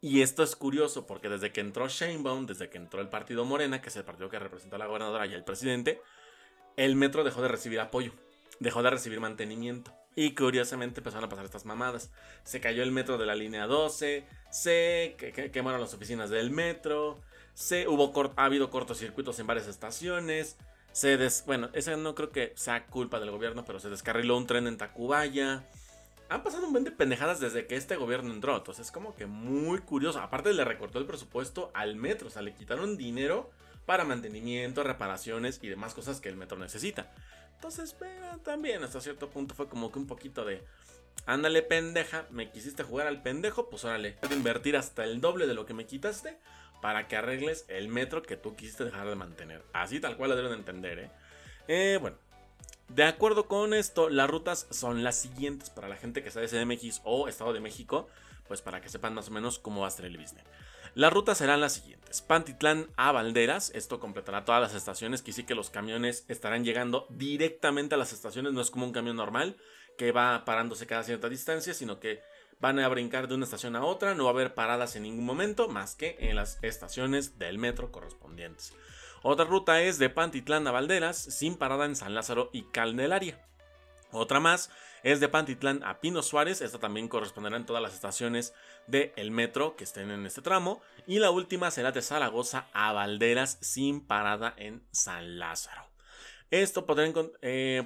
Y 0.00 0.22
esto 0.22 0.42
es 0.42 0.54
curioso 0.56 1.06
porque 1.06 1.28
desde 1.28 1.52
que 1.52 1.60
entró 1.60 1.88
Sheinbaum, 1.88 2.46
desde 2.46 2.68
que 2.68 2.78
entró 2.78 3.00
el 3.00 3.08
partido 3.08 3.44
Morena, 3.44 3.80
que 3.80 3.88
es 3.88 3.96
el 3.96 4.04
partido 4.04 4.28
que 4.28 4.38
representa 4.38 4.76
a 4.76 4.78
la 4.78 4.86
gobernadora 4.86 5.26
y 5.26 5.34
al 5.34 5.44
presidente, 5.44 6.00
el 6.76 6.96
metro 6.96 7.24
dejó 7.24 7.42
de 7.42 7.48
recibir 7.48 7.80
apoyo, 7.80 8.12
dejó 8.60 8.82
de 8.82 8.90
recibir 8.90 9.20
mantenimiento. 9.20 9.92
Y 10.14 10.34
curiosamente 10.34 11.00
empezaron 11.00 11.24
a 11.24 11.28
pasar 11.28 11.44
estas 11.44 11.64
mamadas. 11.64 12.10
Se 12.44 12.60
cayó 12.60 12.82
el 12.82 12.92
metro 12.92 13.18
de 13.18 13.26
la 13.26 13.34
línea 13.34 13.66
12, 13.66 14.26
se 14.50 15.16
quemaron 15.52 15.80
las 15.80 15.92
oficinas 15.92 16.30
del 16.30 16.50
metro, 16.50 17.20
se 17.52 17.88
hubo 17.88 18.12
ha 18.36 18.44
habido 18.44 18.70
cortocircuitos 18.70 19.38
en 19.38 19.46
varias 19.46 19.66
estaciones. 19.66 20.56
Se 20.92 21.18
bueno, 21.44 21.68
esa 21.74 21.96
no 21.96 22.14
creo 22.14 22.30
que 22.30 22.52
sea 22.54 22.86
culpa 22.86 23.20
del 23.20 23.30
gobierno, 23.30 23.64
pero 23.66 23.78
se 23.80 23.90
descarriló 23.90 24.36
un 24.38 24.46
tren 24.46 24.66
en 24.66 24.78
Tacubaya 24.78 25.64
han 26.28 26.42
pasado 26.42 26.66
un 26.66 26.72
buen 26.72 26.84
de 26.84 26.90
pendejadas 26.90 27.40
desde 27.40 27.66
que 27.66 27.76
este 27.76 27.96
gobierno 27.96 28.32
entró. 28.32 28.56
Entonces 28.56 28.86
es 28.86 28.92
como 28.92 29.14
que 29.14 29.26
muy 29.26 29.78
curioso. 29.80 30.20
Aparte 30.20 30.52
le 30.52 30.64
recortó 30.64 30.98
el 30.98 31.06
presupuesto 31.06 31.70
al 31.74 31.96
metro. 31.96 32.28
O 32.28 32.30
sea, 32.30 32.42
le 32.42 32.54
quitaron 32.54 32.96
dinero 32.96 33.50
para 33.86 34.04
mantenimiento, 34.04 34.82
reparaciones 34.82 35.60
y 35.62 35.68
demás 35.68 35.94
cosas 35.94 36.20
que 36.20 36.28
el 36.28 36.36
metro 36.36 36.58
necesita. 36.58 37.12
Entonces, 37.54 37.94
pero 37.98 38.38
también 38.38 38.82
hasta 38.82 39.00
cierto 39.00 39.30
punto 39.30 39.54
fue 39.54 39.68
como 39.68 39.90
que 39.90 39.98
un 39.98 40.06
poquito 40.06 40.44
de... 40.44 40.62
Ándale 41.24 41.62
pendeja, 41.62 42.26
me 42.30 42.50
quisiste 42.50 42.82
jugar 42.82 43.06
al 43.06 43.22
pendejo, 43.22 43.70
pues 43.70 43.84
órale, 43.84 44.16
voy 44.22 44.32
a 44.32 44.36
invertir 44.36 44.76
hasta 44.76 45.02
el 45.02 45.20
doble 45.20 45.46
de 45.46 45.54
lo 45.54 45.64
que 45.66 45.74
me 45.74 45.86
quitaste 45.86 46.38
para 46.82 47.08
que 47.08 47.16
arregles 47.16 47.64
el 47.68 47.88
metro 47.88 48.22
que 48.22 48.36
tú 48.36 48.54
quisiste 48.54 48.84
dejar 48.84 49.08
de 49.08 49.16
mantener. 49.16 49.64
Así 49.72 49.98
tal 49.98 50.16
cual 50.16 50.30
lo 50.30 50.36
deben 50.36 50.52
entender, 50.52 50.98
¿eh? 50.98 51.10
eh 51.68 51.98
bueno, 52.00 52.18
De 52.88 53.04
acuerdo 53.04 53.48
con 53.48 53.74
esto, 53.74 54.08
las 54.08 54.30
rutas 54.30 54.66
son 54.70 55.02
las 55.02 55.16
siguientes 55.16 55.70
para 55.70 55.88
la 55.88 55.96
gente 55.96 56.22
que 56.22 56.28
está 56.28 56.40
de 56.40 56.48
CDMX 56.48 57.02
o 57.04 57.28
Estado 57.28 57.52
de 57.52 57.60
México, 57.60 58.08
pues 58.46 58.62
para 58.62 58.80
que 58.80 58.88
sepan 58.88 59.14
más 59.14 59.28
o 59.28 59.32
menos 59.32 59.58
cómo 59.58 59.82
va 59.82 59.88
a 59.88 59.90
ser 59.90 60.06
el 60.06 60.16
business. 60.16 60.44
Las 60.94 61.12
rutas 61.12 61.36
serán 61.36 61.60
las 61.60 61.74
siguientes. 61.74 62.22
Pantitlán 62.22 62.86
a 62.96 63.12
Valderas, 63.12 63.70
esto 63.74 64.00
completará 64.00 64.46
todas 64.46 64.62
las 64.62 64.74
estaciones, 64.74 65.20
que 65.20 65.32
sí 65.32 65.44
que 65.44 65.54
los 65.54 65.68
camiones 65.68 66.24
estarán 66.28 66.64
llegando 66.64 67.06
directamente 67.10 67.96
a 67.96 67.98
las 67.98 68.14
estaciones, 68.14 68.54
no 68.54 68.62
es 68.62 68.70
como 68.70 68.86
un 68.86 68.92
camión 68.92 69.16
normal 69.16 69.56
que 69.98 70.12
va 70.12 70.44
parándose 70.44 70.86
cada 70.86 71.02
cierta 71.02 71.28
distancia, 71.28 71.74
sino 71.74 72.00
que 72.00 72.22
van 72.60 72.78
a 72.78 72.88
brincar 72.88 73.28
de 73.28 73.34
una 73.34 73.44
estación 73.44 73.76
a 73.76 73.84
otra, 73.84 74.14
no 74.14 74.24
va 74.24 74.30
a 74.30 74.32
haber 74.32 74.54
paradas 74.54 74.96
en 74.96 75.02
ningún 75.02 75.26
momento 75.26 75.68
más 75.68 75.94
que 75.94 76.16
en 76.18 76.36
las 76.36 76.58
estaciones 76.62 77.38
del 77.38 77.58
metro 77.58 77.92
correspondientes. 77.92 78.72
Otra 79.28 79.44
ruta 79.44 79.82
es 79.82 79.98
de 79.98 80.08
Pantitlán 80.08 80.68
a 80.68 80.70
Valderas, 80.70 81.16
sin 81.16 81.56
parada 81.56 81.84
en 81.84 81.96
San 81.96 82.14
Lázaro 82.14 82.48
y 82.52 82.62
Candelaria. 82.62 83.44
Otra 84.12 84.38
más 84.38 84.70
es 85.02 85.18
de 85.18 85.28
Pantitlán 85.28 85.82
a 85.82 85.98
Pino 85.98 86.22
Suárez, 86.22 86.60
esta 86.60 86.78
también 86.78 87.08
corresponderá 87.08 87.56
en 87.56 87.66
todas 87.66 87.82
las 87.82 87.92
estaciones 87.92 88.54
del 88.86 89.32
metro 89.32 89.74
que 89.74 89.82
estén 89.82 90.12
en 90.12 90.26
este 90.26 90.42
tramo. 90.42 90.80
Y 91.08 91.18
la 91.18 91.32
última 91.32 91.72
será 91.72 91.90
de 91.90 92.02
Zaragoza 92.02 92.68
a 92.72 92.92
Valderas 92.92 93.58
sin 93.60 94.06
parada 94.06 94.54
en 94.56 94.86
San 94.92 95.40
Lázaro. 95.40 95.90
Esto 96.52 96.86
podrán 96.86 97.12
eh, 97.42 97.84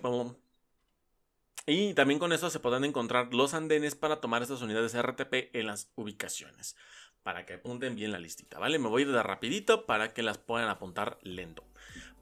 y 1.66 1.94
también 1.94 2.18
con 2.18 2.32
esto 2.32 2.50
se 2.50 2.60
podrán 2.60 2.84
encontrar 2.84 3.32
los 3.32 3.54
andenes 3.54 3.94
para 3.94 4.20
tomar 4.20 4.42
estas 4.42 4.60
unidades 4.60 4.94
RTP 4.94 5.54
en 5.54 5.68
las 5.68 5.90
ubicaciones. 5.94 6.76
Para 7.22 7.44
que 7.44 7.54
apunten 7.54 7.96
bien 7.96 8.12
la 8.12 8.18
listita, 8.18 8.58
¿vale? 8.58 8.78
Me 8.78 8.88
voy 8.88 9.02
a 9.02 9.06
ir 9.06 9.12
de 9.12 9.22
rapidito 9.22 9.84
para 9.84 10.12
que 10.14 10.22
las 10.22 10.38
puedan 10.38 10.68
apuntar 10.68 11.18
lento. 11.22 11.64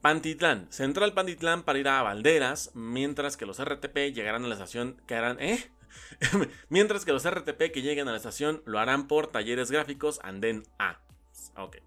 Pantitlán, 0.00 0.66
Central 0.70 1.12
Pantitlán 1.12 1.62
para 1.62 1.78
ir 1.78 1.88
a 1.88 2.02
Valderas, 2.02 2.70
mientras 2.74 3.36
que 3.36 3.46
los 3.46 3.62
RTP 3.62 4.12
llegarán 4.12 4.44
a 4.44 4.48
la 4.48 4.54
estación 4.54 5.00
que 5.06 5.14
harán, 5.14 5.40
¿eh? 5.40 5.70
mientras 6.68 7.04
que 7.04 7.12
los 7.12 7.24
que 7.24 7.82
lleguen 7.82 8.08
a 8.08 8.12
la 8.12 8.16
estación 8.16 8.62
lo 8.64 8.78
harán 8.78 9.08
por 9.08 9.28
talleres 9.28 9.70
gráficos 9.70 10.20
Andén 10.22 10.64
A. 10.78 11.00
Ok. 11.56 11.78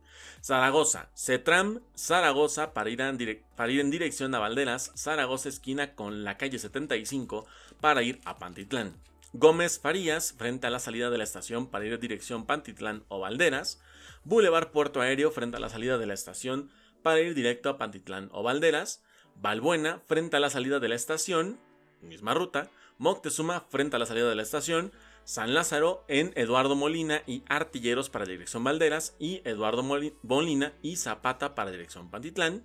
Zaragoza, 0.41 1.09
Cetram, 1.15 1.81
Zaragoza 1.95 2.73
para 2.73 2.89
ir, 2.89 3.43
para 3.55 3.71
ir 3.71 3.79
en 3.79 3.91
dirección 3.91 4.33
a 4.33 4.39
Valderas, 4.39 4.91
Zaragoza 4.95 5.49
esquina 5.49 5.93
con 5.93 6.23
la 6.23 6.37
calle 6.37 6.57
75 6.57 7.45
para 7.79 8.01
ir 8.01 8.19
a 8.25 8.39
Pantitlán. 8.39 8.93
Gómez 9.33 9.79
Farías, 9.79 10.33
frente 10.33 10.67
a 10.67 10.69
la 10.69 10.79
salida 10.79 11.09
de 11.09 11.17
la 11.17 11.23
estación 11.23 11.67
para 11.67 11.85
ir 11.85 11.97
dirección 11.99 12.45
Pantitlán 12.45 13.05
o 13.07 13.19
Valderas. 13.19 13.81
Boulevard 14.25 14.71
Puerto 14.71 14.99
Aéreo, 14.99 15.31
frente 15.31 15.57
a 15.57 15.59
la 15.61 15.69
salida 15.69 15.97
de 15.97 16.05
la 16.05 16.13
estación 16.13 16.69
para 17.01 17.21
ir 17.21 17.33
directo 17.33 17.69
a 17.69 17.77
Pantitlán 17.77 18.29
o 18.33 18.43
Valderas, 18.43 19.01
Valbuena 19.35 20.01
frente 20.07 20.37
a 20.37 20.39
la 20.39 20.49
salida 20.49 20.79
de 20.79 20.89
la 20.89 20.95
estación, 20.95 21.59
misma 22.01 22.33
ruta, 22.33 22.69
Moctezuma 22.97 23.61
frente 23.69 23.95
a 23.95 23.99
la 23.99 24.05
salida 24.05 24.29
de 24.29 24.35
la 24.35 24.43
estación, 24.43 24.91
San 25.23 25.53
Lázaro 25.53 26.03
en 26.07 26.33
Eduardo 26.35 26.75
Molina 26.75 27.23
y 27.25 27.43
Artilleros 27.47 28.09
para 28.09 28.25
dirección 28.25 28.63
Valderas 28.63 29.15
y 29.17 29.41
Eduardo 29.45 29.81
Molina 30.21 30.73
y 30.81 30.97
Zapata 30.97 31.55
para 31.55 31.71
dirección 31.71 32.11
Pantitlán, 32.11 32.63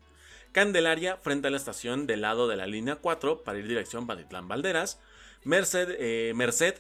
Candelaria 0.53 1.17
frente 1.19 1.49
a 1.49 1.51
la 1.51 1.57
estación 1.57 2.07
del 2.07 2.23
lado 2.23 2.49
de 2.49 2.57
la 2.57 2.67
línea 2.67 2.97
4 2.97 3.45
para 3.45 3.59
ir 3.59 3.69
dirección 3.69 4.07
Pantitlán 4.07 4.49
Valderas, 4.49 5.01
Merced, 5.45 5.97
eh, 5.99 6.33
Merced 6.35 6.77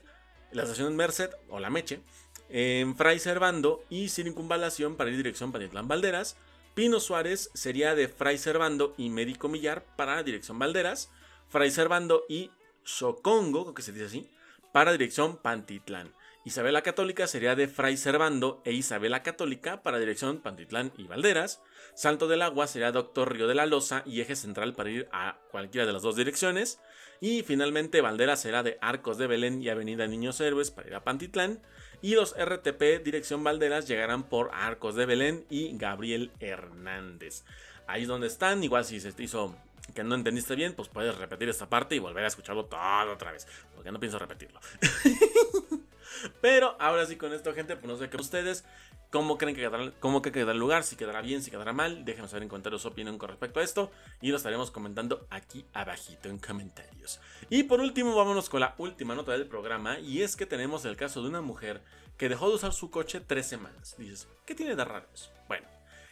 la 0.53 0.62
estación 0.62 0.97
Merced 0.97 1.31
o 1.49 1.61
La 1.61 1.71
Meche, 1.71 2.01
en 2.49 2.97
Fray 2.97 3.19
Servando 3.19 3.85
y 3.90 4.09
Circunvalación 4.09 4.97
para 4.97 5.11
ir 5.11 5.16
dirección 5.16 5.53
Pantitlán 5.53 5.88
Valderas, 5.88 6.37
Pino 6.75 7.01
Suárez 7.01 7.51
sería 7.55 7.95
de 7.95 8.07
Fray 8.07 8.38
Servando 8.38 8.95
y 8.99 9.09
Médico 9.09 9.49
Millar 9.49 9.85
para 9.97 10.23
dirección 10.23 10.59
Valderas. 10.59 11.11
Fray 11.49 11.71
Servando 11.71 12.25
y 12.29 12.51
Xocongo, 12.85 13.73
que 13.73 13.81
se 13.81 13.92
dice 13.92 14.05
así, 14.05 14.31
para 14.73 14.92
dirección 14.92 15.38
Pantitlán. 15.38 16.12
Isabela 16.45 16.83
Católica 16.83 17.27
sería 17.27 17.57
de 17.57 17.66
Fray 17.66 17.97
Servando 17.97 18.61
e 18.64 18.73
Isabela 18.73 19.23
Católica 19.23 19.83
para 19.83 19.99
dirección 19.99 20.42
Pantitlán 20.42 20.92
y 20.99 21.07
Valderas. 21.07 21.62
Salto 21.95 22.29
del 22.29 22.42
Agua 22.42 22.66
sería 22.66 22.92
Doctor 22.92 23.33
Río 23.33 23.49
de 23.49 23.55
la 23.55 23.64
Loza 23.64 24.03
y 24.05 24.21
Eje 24.21 24.37
Central 24.37 24.75
para 24.75 24.90
ir 24.90 25.09
a 25.12 25.38
cualquiera 25.51 25.87
de 25.87 25.95
las 25.95 26.03
dos 26.03 26.14
direcciones. 26.14 26.79
Y 27.20 27.42
finalmente 27.42 28.00
Valderas 28.00 28.40
será 28.40 28.62
de 28.62 28.79
Arcos 28.81 29.18
de 29.18 29.26
Belén 29.26 29.62
y 29.62 29.68
Avenida 29.68 30.07
Niños 30.07 30.40
Héroes 30.40 30.70
para 30.70 30.88
ir 30.88 30.94
a 30.94 31.05
Pantitlán. 31.05 31.61
Y 32.02 32.14
los 32.14 32.35
RTP 32.38 33.02
Dirección 33.02 33.42
Valderas 33.42 33.88
llegarán 33.88 34.24
por 34.24 34.50
Arcos 34.52 34.94
de 34.94 35.07
Belén 35.07 35.46
y 35.48 35.76
Gabriel 35.76 36.31
Hernández. 36.40 37.44
Ahí 37.87 38.02
es 38.02 38.09
donde 38.09 38.26
están. 38.26 38.62
Igual 38.62 38.85
si 38.85 39.00
se 39.00 39.12
te 39.12 39.22
hizo 39.22 39.57
que 39.94 40.05
no 40.05 40.14
entendiste 40.14 40.55
bien, 40.57 40.74
pues 40.74 40.88
puedes 40.88 41.16
repetir 41.16 41.48
esta 41.48 41.68
parte 41.68 41.94
y 41.94 41.98
volver 41.98 42.24
a 42.24 42.29
escucharlo 42.29 42.66
todo 42.66 43.12
otra 43.12 43.33
vez. 43.33 43.46
Porque 43.74 43.90
no 43.90 44.00
pienso 44.00 44.18
repetirlo. 44.18 44.61
Pero 46.40 46.76
ahora 46.81 47.07
sí 47.07 47.16
con 47.16 47.33
esto, 47.33 47.55
gente, 47.55 47.76
pues 47.76 47.87
no 47.87 47.96
sé 47.96 48.09
qué 48.09 48.16
ustedes. 48.16 48.64
¿Cómo 49.11 49.38
creen 49.38 49.55
que 49.55 49.62
quedará, 49.62 49.92
cómo 50.01 50.21
que 50.21 50.33
quedará 50.33 50.53
el 50.53 50.59
lugar? 50.59 50.83
Si 50.83 50.97
quedará 50.97 51.23
bien, 51.23 51.42
si 51.42 51.51
quedará 51.51 51.73
mal. 51.73 52.05
Déjenos 52.05 52.31
saber 52.31 52.42
en 52.42 52.49
comentarios 52.49 52.83
su 52.83 52.88
opinión 52.88 53.19
con 53.19 53.29
respecto 53.29 53.61
a 53.61 53.62
esto. 53.62 53.90
Y 54.21 54.31
lo 54.31 54.37
estaremos 54.37 54.71
comentando 54.71 55.27
aquí 55.31 55.64
abajito 55.73 56.29
en 56.29 56.38
comentarios. 56.38 57.21
Y 57.49 57.62
por 57.64 57.81
último, 57.81 58.14
vámonos 58.14 58.49
con 58.49 58.61
la 58.61 58.75
última 58.79 59.14
nota 59.14 59.33
del 59.33 59.47
programa. 59.47 60.01
Y 60.01 60.23
es 60.23 60.37
que 60.37 60.47
tenemos 60.47 60.85
el 60.85 60.97
caso 60.97 61.23
de 61.23 61.29
una 61.29 61.40
mujer 61.40 61.83
que 62.16 62.29
dejó 62.29 62.49
de 62.49 62.57
usar 62.57 62.73
su 62.73 62.90
coche 62.90 63.21
tres 63.21 63.47
semanas. 63.47 63.95
Dices, 63.97 64.29
¿qué 64.45 64.55
tiene 64.55 64.75
de 64.75 64.85
raro 64.85 65.07
eso? 65.14 65.31
Bueno, 65.49 65.66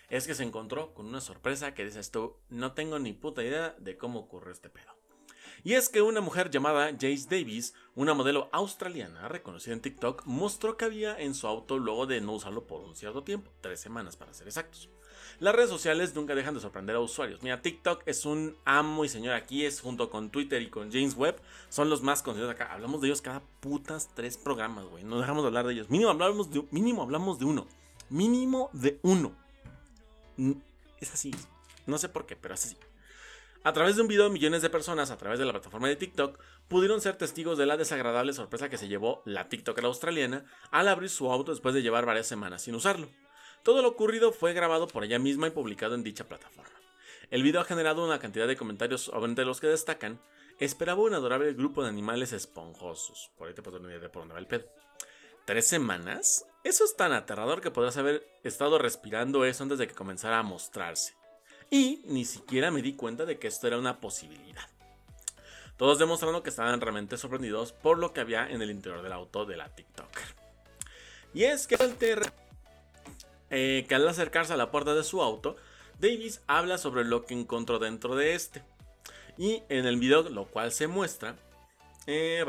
es 0.09 0.27
que 0.27 0.35
se 0.35 0.45
encontró 0.45 0.95
con 0.95 1.07
una 1.07 1.21
sorpresa 1.21 1.75
que 1.75 1.85
dices 1.85 2.11
tú, 2.11 2.37
no 2.49 2.73
tengo 2.73 2.99
ni 2.99 3.13
puta 3.13 3.43
idea 3.43 3.75
de 3.79 3.97
cómo 3.97 4.21
ocurre 4.21 4.53
este 4.53 4.69
pedo. 4.71 4.95
Y 5.63 5.75
es 5.75 5.89
que 5.89 6.03
una 6.03 6.21
mujer 6.21 6.51
llamada 6.51 6.91
Jace 6.93 7.27
Davis, 7.29 7.75
una 7.95 8.15
modelo 8.15 8.49
australiana 8.53 9.29
reconocida 9.29 9.75
en 9.75 9.81
TikTok, 9.81 10.25
mostró 10.27 10.77
que 10.77 10.85
había 10.85 11.19
en 11.19 11.35
su 11.35 11.47
auto 11.47 11.79
luego 11.79 12.07
de 12.07 12.21
no 12.21 12.33
usarlo 12.33 12.67
por 12.67 12.83
un 12.83 12.95
cierto 12.95 13.23
tiempo, 13.23 13.51
tres 13.61 13.81
semanas 13.81 14.17
para 14.17 14.35
ser 14.35 14.47
exactos. 14.47 14.89
Las 15.41 15.55
redes 15.55 15.71
sociales 15.71 16.15
nunca 16.15 16.35
dejan 16.35 16.55
de 16.55 16.61
sorprender 16.61 16.97
a 16.97 17.01
usuarios. 17.01 17.43
Mira, 17.43 17.61
TikTok 17.61 18.03
es 18.07 18.25
un 18.25 18.57
amo 18.65 19.05
y 19.05 19.09
señor 19.09 19.35
aquí, 19.35 19.65
es 19.65 19.81
junto 19.81 20.11
con 20.11 20.31
Twitter 20.31 20.63
y 20.63 20.71
con 20.71 20.93
James 20.93 21.17
Webb, 21.17 21.41
son 21.69 21.91
los 21.91 22.03
más 22.03 22.23
conocidos 22.23 22.51
acá. 22.51 22.73
Hablamos 22.73 23.01
de 23.01 23.09
ellos 23.09 23.21
cada 23.21 23.43
putas 23.61 24.11
tres 24.15 24.37
programas, 24.37 24.85
güey. 24.87 25.03
No 25.05 25.19
dejamos 25.19 25.43
de 25.43 25.49
hablar 25.49 25.67
de 25.67 25.75
ellos. 25.75 25.91
Mínimo 25.91 26.11
hablamos 26.11 26.51
de, 26.51 26.65
mínimo 26.71 27.03
hablamos 27.03 27.39
de 27.39 27.45
uno. 27.47 27.67
Mínimo 28.11 28.71
de 28.73 29.01
uno. 29.03 29.33
Es 31.01 31.13
así. 31.13 31.33
No 31.87 31.99
sé 31.99 32.09
por 32.09 32.27
qué, 32.27 32.37
pero 32.37 32.55
es 32.55 32.65
así. 32.67 32.77
A 33.67 33.73
través 33.73 33.97
de 33.97 34.03
un 34.03 34.09
video, 34.09 34.29
millones 34.29 34.61
de 34.61 34.69
personas 34.69 35.11
a 35.11 35.17
través 35.17 35.39
de 35.39 35.47
la 35.47 35.53
plataforma 35.53 35.89
de 35.89 35.97
TikTok 35.97 36.39
pudieron 36.69 37.01
ser 37.01 37.17
testigos 37.17 37.57
de 37.57 37.65
la 37.65 37.79
desagradable 37.79 38.35
sorpresa 38.35 38.69
que 38.69 38.77
se 38.77 38.89
llevó 38.89 39.23
la 39.25 39.49
TikToker 39.49 39.87
australiana 39.87 40.45
al 40.71 40.87
abrir 40.87 41.09
su 41.09 41.33
auto 41.33 41.51
después 41.51 41.75
de 41.75 41.81
llevar 41.81 42.05
varias 42.05 42.27
semanas 42.27 42.61
sin 42.61 42.75
usarlo. 42.75 43.09
Todo 43.63 43.81
lo 43.81 43.89
ocurrido 43.89 44.33
fue 44.33 44.53
grabado 44.53 44.87
por 44.87 45.03
ella 45.03 45.19
misma 45.19 45.47
y 45.47 45.51
publicado 45.53 45.95
en 45.95 46.03
dicha 46.03 46.29
plataforma. 46.29 46.79
El 47.31 47.43
video 47.43 47.63
ha 47.63 47.65
generado 47.65 48.05
una 48.05 48.19
cantidad 48.19 48.47
de 48.47 48.59
comentarios 48.59 49.11
entre 49.15 49.47
los 49.47 49.63
que 49.63 49.69
destacan 49.69 50.21
esperaba 50.61 51.01
un 51.01 51.15
adorable 51.15 51.55
grupo 51.55 51.83
de 51.83 51.89
animales 51.89 52.35
esponjosos. 52.35 53.31
Por 53.39 53.49
ahí 53.49 53.55
te 53.55 53.63
puedo 53.63 53.79
de 53.79 54.09
por 54.11 54.21
dónde 54.21 54.35
va 54.35 54.41
el 54.41 54.47
pedo. 54.47 54.67
¿Tres 55.47 55.67
semanas? 55.67 56.45
Eso 56.65 56.85
es 56.85 56.97
tan 56.97 57.15
aterrador 57.15 57.63
que 57.63 57.71
podrás 57.71 57.97
haber 57.97 58.29
estado 58.43 58.77
respirando 58.79 59.47
eso 59.47 59.63
antes 59.63 59.79
de 59.79 59.89
que 59.89 59.95
comenzara 59.95 60.39
a 60.39 60.43
mostrarse 60.43 61.15
y 61.71 62.03
ni 62.07 62.25
siquiera 62.25 62.71
me 62.71 62.83
di 62.83 62.95
cuenta 62.95 63.25
de 63.25 63.39
que 63.39 63.49
esto 63.49 63.67
era 63.67 63.79
una 63.79 64.01
posibilidad. 64.01 64.69
Todos 65.77 65.99
demostrando 65.99 66.43
que 66.43 66.51
estaban 66.51 66.81
realmente 66.81 67.17
sorprendidos 67.17 67.73
por 67.73 67.99
lo 67.99 68.13
que 68.13 68.21
había 68.21 68.49
en 68.49 68.63
el 68.63 68.71
interior 68.71 69.03
del 69.03 69.13
auto 69.13 69.45
de 69.45 69.57
la 69.57 69.69
TikToker. 69.75 70.23
Y 71.35 71.45
es 71.45 71.67
que 71.67 71.75
al, 71.75 71.97
eh, 73.51 73.85
que 73.89 73.95
al 73.95 74.09
acercarse 74.09 74.53
a 74.53 74.57
la 74.57 74.71
puerta 74.71 74.95
de 74.95 75.03
su 75.03 75.21
auto, 75.21 75.57
Davis 75.99 76.43
habla 76.47 76.79
sobre 76.79 77.05
lo 77.05 77.25
que 77.25 77.35
encontró 77.35 77.81
dentro 77.81 78.15
de 78.15 78.35
este. 78.35 78.63
Y 79.37 79.63
en 79.69 79.85
el 79.87 79.99
video, 79.99 80.23
lo 80.29 80.47
cual 80.47 80.71
se 80.71 80.87
muestra. 80.87 81.35
Eh. 82.07 82.45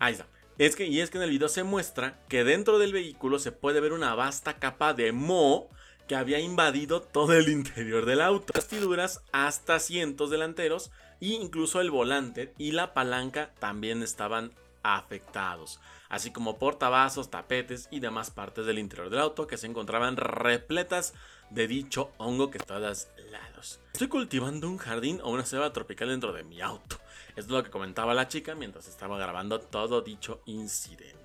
Ahí 0.00 0.14
está. 0.14 0.26
Es 0.58 0.76
que, 0.76 0.86
y 0.86 1.00
es 1.00 1.10
que 1.10 1.18
en 1.18 1.24
el 1.24 1.30
video 1.30 1.48
se 1.48 1.62
muestra 1.62 2.18
que 2.28 2.44
dentro 2.44 2.78
del 2.78 2.92
vehículo 2.92 3.38
se 3.38 3.52
puede 3.52 3.80
ver 3.80 3.92
una 3.92 4.14
vasta 4.14 4.58
capa 4.58 4.92
de 4.92 5.12
moho 5.12 5.70
que 6.12 6.16
había 6.16 6.40
invadido 6.40 7.00
todo 7.00 7.32
el 7.32 7.48
interior 7.48 8.04
del 8.04 8.20
auto. 8.20 8.52
Vestiduras 8.52 9.22
hasta 9.32 9.76
asientos 9.76 10.28
delanteros 10.28 10.90
e 11.22 11.28
incluso 11.28 11.80
el 11.80 11.90
volante 11.90 12.52
y 12.58 12.72
la 12.72 12.92
palanca 12.92 13.54
también 13.60 14.02
estaban 14.02 14.52
afectados, 14.82 15.80
así 16.10 16.30
como 16.30 16.58
portavasos, 16.58 17.30
tapetes 17.30 17.88
y 17.90 18.00
demás 18.00 18.30
partes 18.30 18.66
del 18.66 18.78
interior 18.78 19.08
del 19.08 19.20
auto 19.20 19.46
que 19.46 19.56
se 19.56 19.66
encontraban 19.66 20.18
repletas 20.18 21.14
de 21.48 21.66
dicho 21.66 22.10
hongo 22.18 22.50
que 22.50 22.58
todas 22.58 23.10
lados. 23.30 23.80
Estoy 23.94 24.08
cultivando 24.08 24.68
un 24.68 24.76
jardín 24.76 25.18
o 25.22 25.30
una 25.30 25.46
selva 25.46 25.72
tropical 25.72 26.10
dentro 26.10 26.34
de 26.34 26.44
mi 26.44 26.60
auto. 26.60 26.98
Es 27.36 27.48
lo 27.48 27.64
que 27.64 27.70
comentaba 27.70 28.12
la 28.12 28.28
chica 28.28 28.54
mientras 28.54 28.86
estaba 28.86 29.16
grabando 29.16 29.60
todo 29.60 30.02
dicho 30.02 30.42
incidente. 30.44 31.21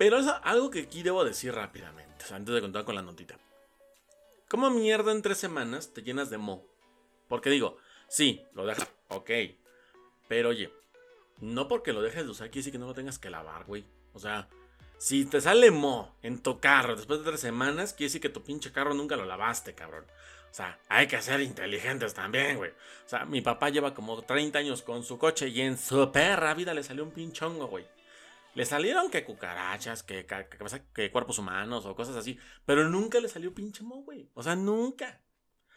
Pero 0.00 0.18
es 0.18 0.26
algo 0.26 0.70
que 0.70 0.80
aquí 0.80 1.02
debo 1.02 1.24
decir 1.24 1.54
rápidamente 1.54 2.24
antes 2.32 2.54
de 2.54 2.60
contar 2.62 2.86
con 2.86 2.94
la 2.94 3.02
notita. 3.02 3.38
¿Cómo 4.48 4.70
mierda 4.70 5.12
en 5.12 5.20
tres 5.20 5.36
semanas 5.36 5.92
te 5.92 6.02
llenas 6.02 6.30
de 6.30 6.38
mo? 6.38 6.64
Porque 7.28 7.50
digo, 7.50 7.76
Sí, 8.10 8.44
lo 8.54 8.66
deja. 8.66 8.88
Ok. 9.06 9.30
Pero 10.26 10.48
oye, 10.48 10.72
no 11.38 11.68
porque 11.68 11.92
lo 11.92 12.02
dejes 12.02 12.24
de 12.24 12.30
usar 12.30 12.48
quiere 12.48 12.58
decir 12.58 12.72
que 12.72 12.78
no 12.78 12.86
lo 12.86 12.94
tengas 12.94 13.20
que 13.20 13.30
lavar, 13.30 13.64
güey. 13.66 13.84
O 14.14 14.18
sea, 14.18 14.48
si 14.98 15.24
te 15.24 15.40
sale 15.40 15.70
mo 15.70 16.16
en 16.22 16.42
tu 16.42 16.58
carro 16.58 16.96
después 16.96 17.20
de 17.20 17.26
tres 17.26 17.40
semanas, 17.40 17.94
quiere 17.94 18.08
decir 18.08 18.20
que 18.20 18.28
tu 18.28 18.42
pinche 18.42 18.72
carro 18.72 18.94
nunca 18.94 19.16
lo 19.16 19.26
lavaste, 19.26 19.76
cabrón. 19.76 20.04
O 20.50 20.54
sea, 20.54 20.80
hay 20.88 21.06
que 21.06 21.22
ser 21.22 21.40
inteligentes 21.40 22.12
también, 22.12 22.56
güey. 22.56 22.70
O 22.70 23.08
sea, 23.08 23.24
mi 23.26 23.42
papá 23.42 23.70
lleva 23.70 23.94
como 23.94 24.20
30 24.22 24.58
años 24.58 24.82
con 24.82 25.04
su 25.04 25.16
coche 25.16 25.48
y 25.48 25.60
en 25.60 25.78
su 25.78 26.10
perra 26.10 26.54
vida 26.54 26.74
le 26.74 26.82
salió 26.82 27.04
un 27.04 27.12
pinchongo, 27.12 27.68
güey. 27.68 27.86
Le 28.54 28.64
salieron 28.64 29.10
que 29.10 29.24
cucarachas, 29.24 30.02
que, 30.02 30.26
que, 30.94 31.10
cuerpos 31.10 31.38
humanos 31.38 31.86
o 31.86 31.94
cosas 31.94 32.16
así. 32.16 32.38
Pero 32.66 32.88
nunca 32.88 33.20
le 33.20 33.28
salió 33.28 33.54
pinche 33.54 33.82
mo, 33.82 34.02
güey. 34.02 34.28
O 34.34 34.42
sea, 34.42 34.56
nunca. 34.56 35.20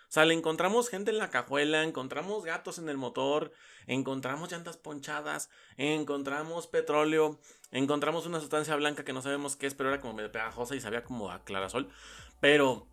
O 0.07 0.13
sea, 0.13 0.25
le 0.25 0.33
encontramos 0.33 0.89
gente 0.89 1.09
en 1.09 1.17
la 1.17 1.31
cajuela, 1.31 1.83
encontramos 1.83 2.43
gatos 2.43 2.77
en 2.77 2.87
el 2.87 2.97
motor, 2.97 3.51
encontramos 3.87 4.51
llantas 4.51 4.77
ponchadas, 4.77 5.49
encontramos 5.75 6.67
petróleo, 6.67 7.39
encontramos 7.71 8.27
una 8.27 8.39
sustancia 8.39 8.75
blanca 8.75 9.03
que 9.03 9.13
no 9.13 9.23
sabemos 9.23 9.55
qué 9.55 9.65
es, 9.65 9.73
pero 9.73 9.89
era 9.89 9.99
como 9.99 10.13
medio 10.13 10.31
pegajosa 10.31 10.75
y 10.75 10.81
sabía 10.81 11.03
como 11.03 11.31
a 11.31 11.43
clarasol. 11.43 11.89
Pero, 12.39 12.87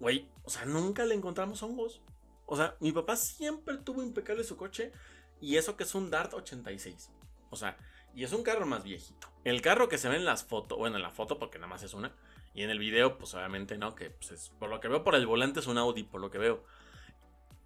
güey, 0.00 0.28
o 0.44 0.50
sea, 0.50 0.66
nunca 0.66 1.06
le 1.06 1.14
encontramos 1.14 1.62
hongos. 1.62 2.02
O 2.44 2.56
sea, 2.56 2.76
mi 2.80 2.92
papá 2.92 3.16
siempre 3.16 3.78
tuvo 3.78 4.02
impecable 4.02 4.44
su 4.44 4.56
coche 4.56 4.92
y 5.40 5.56
eso 5.56 5.76
que 5.76 5.84
es 5.84 5.94
un 5.94 6.10
Dart 6.10 6.34
86. 6.34 7.10
O 7.48 7.56
sea, 7.56 7.78
y 8.14 8.24
es 8.24 8.32
un 8.32 8.42
carro 8.42 8.66
más 8.66 8.84
viejito. 8.84 9.28
El 9.44 9.62
carro 9.62 9.88
que 9.88 9.98
se 9.98 10.08
ve 10.08 10.16
en 10.16 10.24
las 10.24 10.44
fotos, 10.44 10.78
bueno, 10.78 10.96
en 10.96 11.02
la 11.02 11.10
foto 11.10 11.38
porque 11.38 11.58
nada 11.58 11.68
más 11.68 11.82
es 11.82 11.94
una. 11.94 12.12
Y 12.54 12.62
en 12.62 12.70
el 12.70 12.78
video, 12.78 13.16
pues 13.16 13.34
obviamente 13.34 13.78
no, 13.78 13.94
que 13.94 14.10
pues, 14.10 14.52
por 14.58 14.68
lo 14.68 14.80
que 14.80 14.88
veo 14.88 15.04
por 15.04 15.14
el 15.14 15.26
volante 15.26 15.60
es 15.60 15.66
un 15.66 15.78
Audi, 15.78 16.02
por 16.02 16.20
lo 16.20 16.30
que 16.30 16.38
veo. 16.38 16.64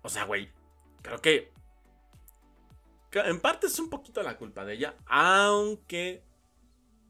O 0.02 0.08
sea, 0.08 0.24
güey, 0.24 0.50
creo 1.02 1.20
que... 1.20 1.52
En 3.12 3.40
parte 3.40 3.68
es 3.68 3.78
un 3.78 3.88
poquito 3.90 4.22
la 4.22 4.36
culpa 4.36 4.64
de 4.64 4.74
ella, 4.74 4.96
aunque 5.06 6.24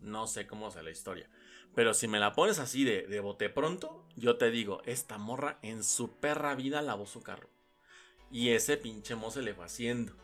no 0.01 0.27
sé 0.27 0.47
cómo 0.47 0.71
sea 0.71 0.83
la 0.83 0.91
historia. 0.91 1.29
Pero 1.75 1.95
si 1.95 2.07
me 2.07 2.21
la 2.21 2.35
pones 2.35 2.59
así 2.59 2.85
de, 2.85 3.07
de 3.07 3.21
bote 3.21 3.49
pronto, 3.49 4.07
yo 4.15 4.37
te 4.37 4.51
digo, 4.51 4.83
esta 4.85 5.19
morra 5.19 5.59
en 5.63 5.83
su 5.83 6.13
perra 6.13 6.55
vida 6.55 6.83
lavó 6.83 7.07
su 7.07 7.23
carro. 7.23 7.49
Y 8.31 8.51
ese 8.51 8.77
pinche 8.77 9.15
mo 9.15 9.31
se 9.31 9.43
le 9.43 9.55
fue 9.55 9.65
haciendo. 9.65 10.15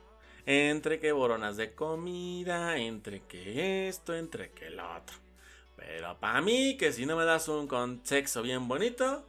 Entre 0.53 0.99
que 0.99 1.13
boronas 1.13 1.57
de 1.57 1.77
comida, 1.77 2.77
entre 2.77 3.23
que 3.23 3.87
esto, 3.87 4.17
entre 4.17 4.51
que 4.51 4.69
lo 4.69 4.97
otro. 4.97 5.17
Pero 5.77 6.19
para 6.19 6.41
mí, 6.41 6.77
que 6.77 6.93
si 6.93 7.07
no 7.07 7.15
me 7.15 7.25
das 7.25 7.47
un 7.47 7.69
contexto 7.69 8.43
bien 8.43 8.67
bonito, 8.67 9.25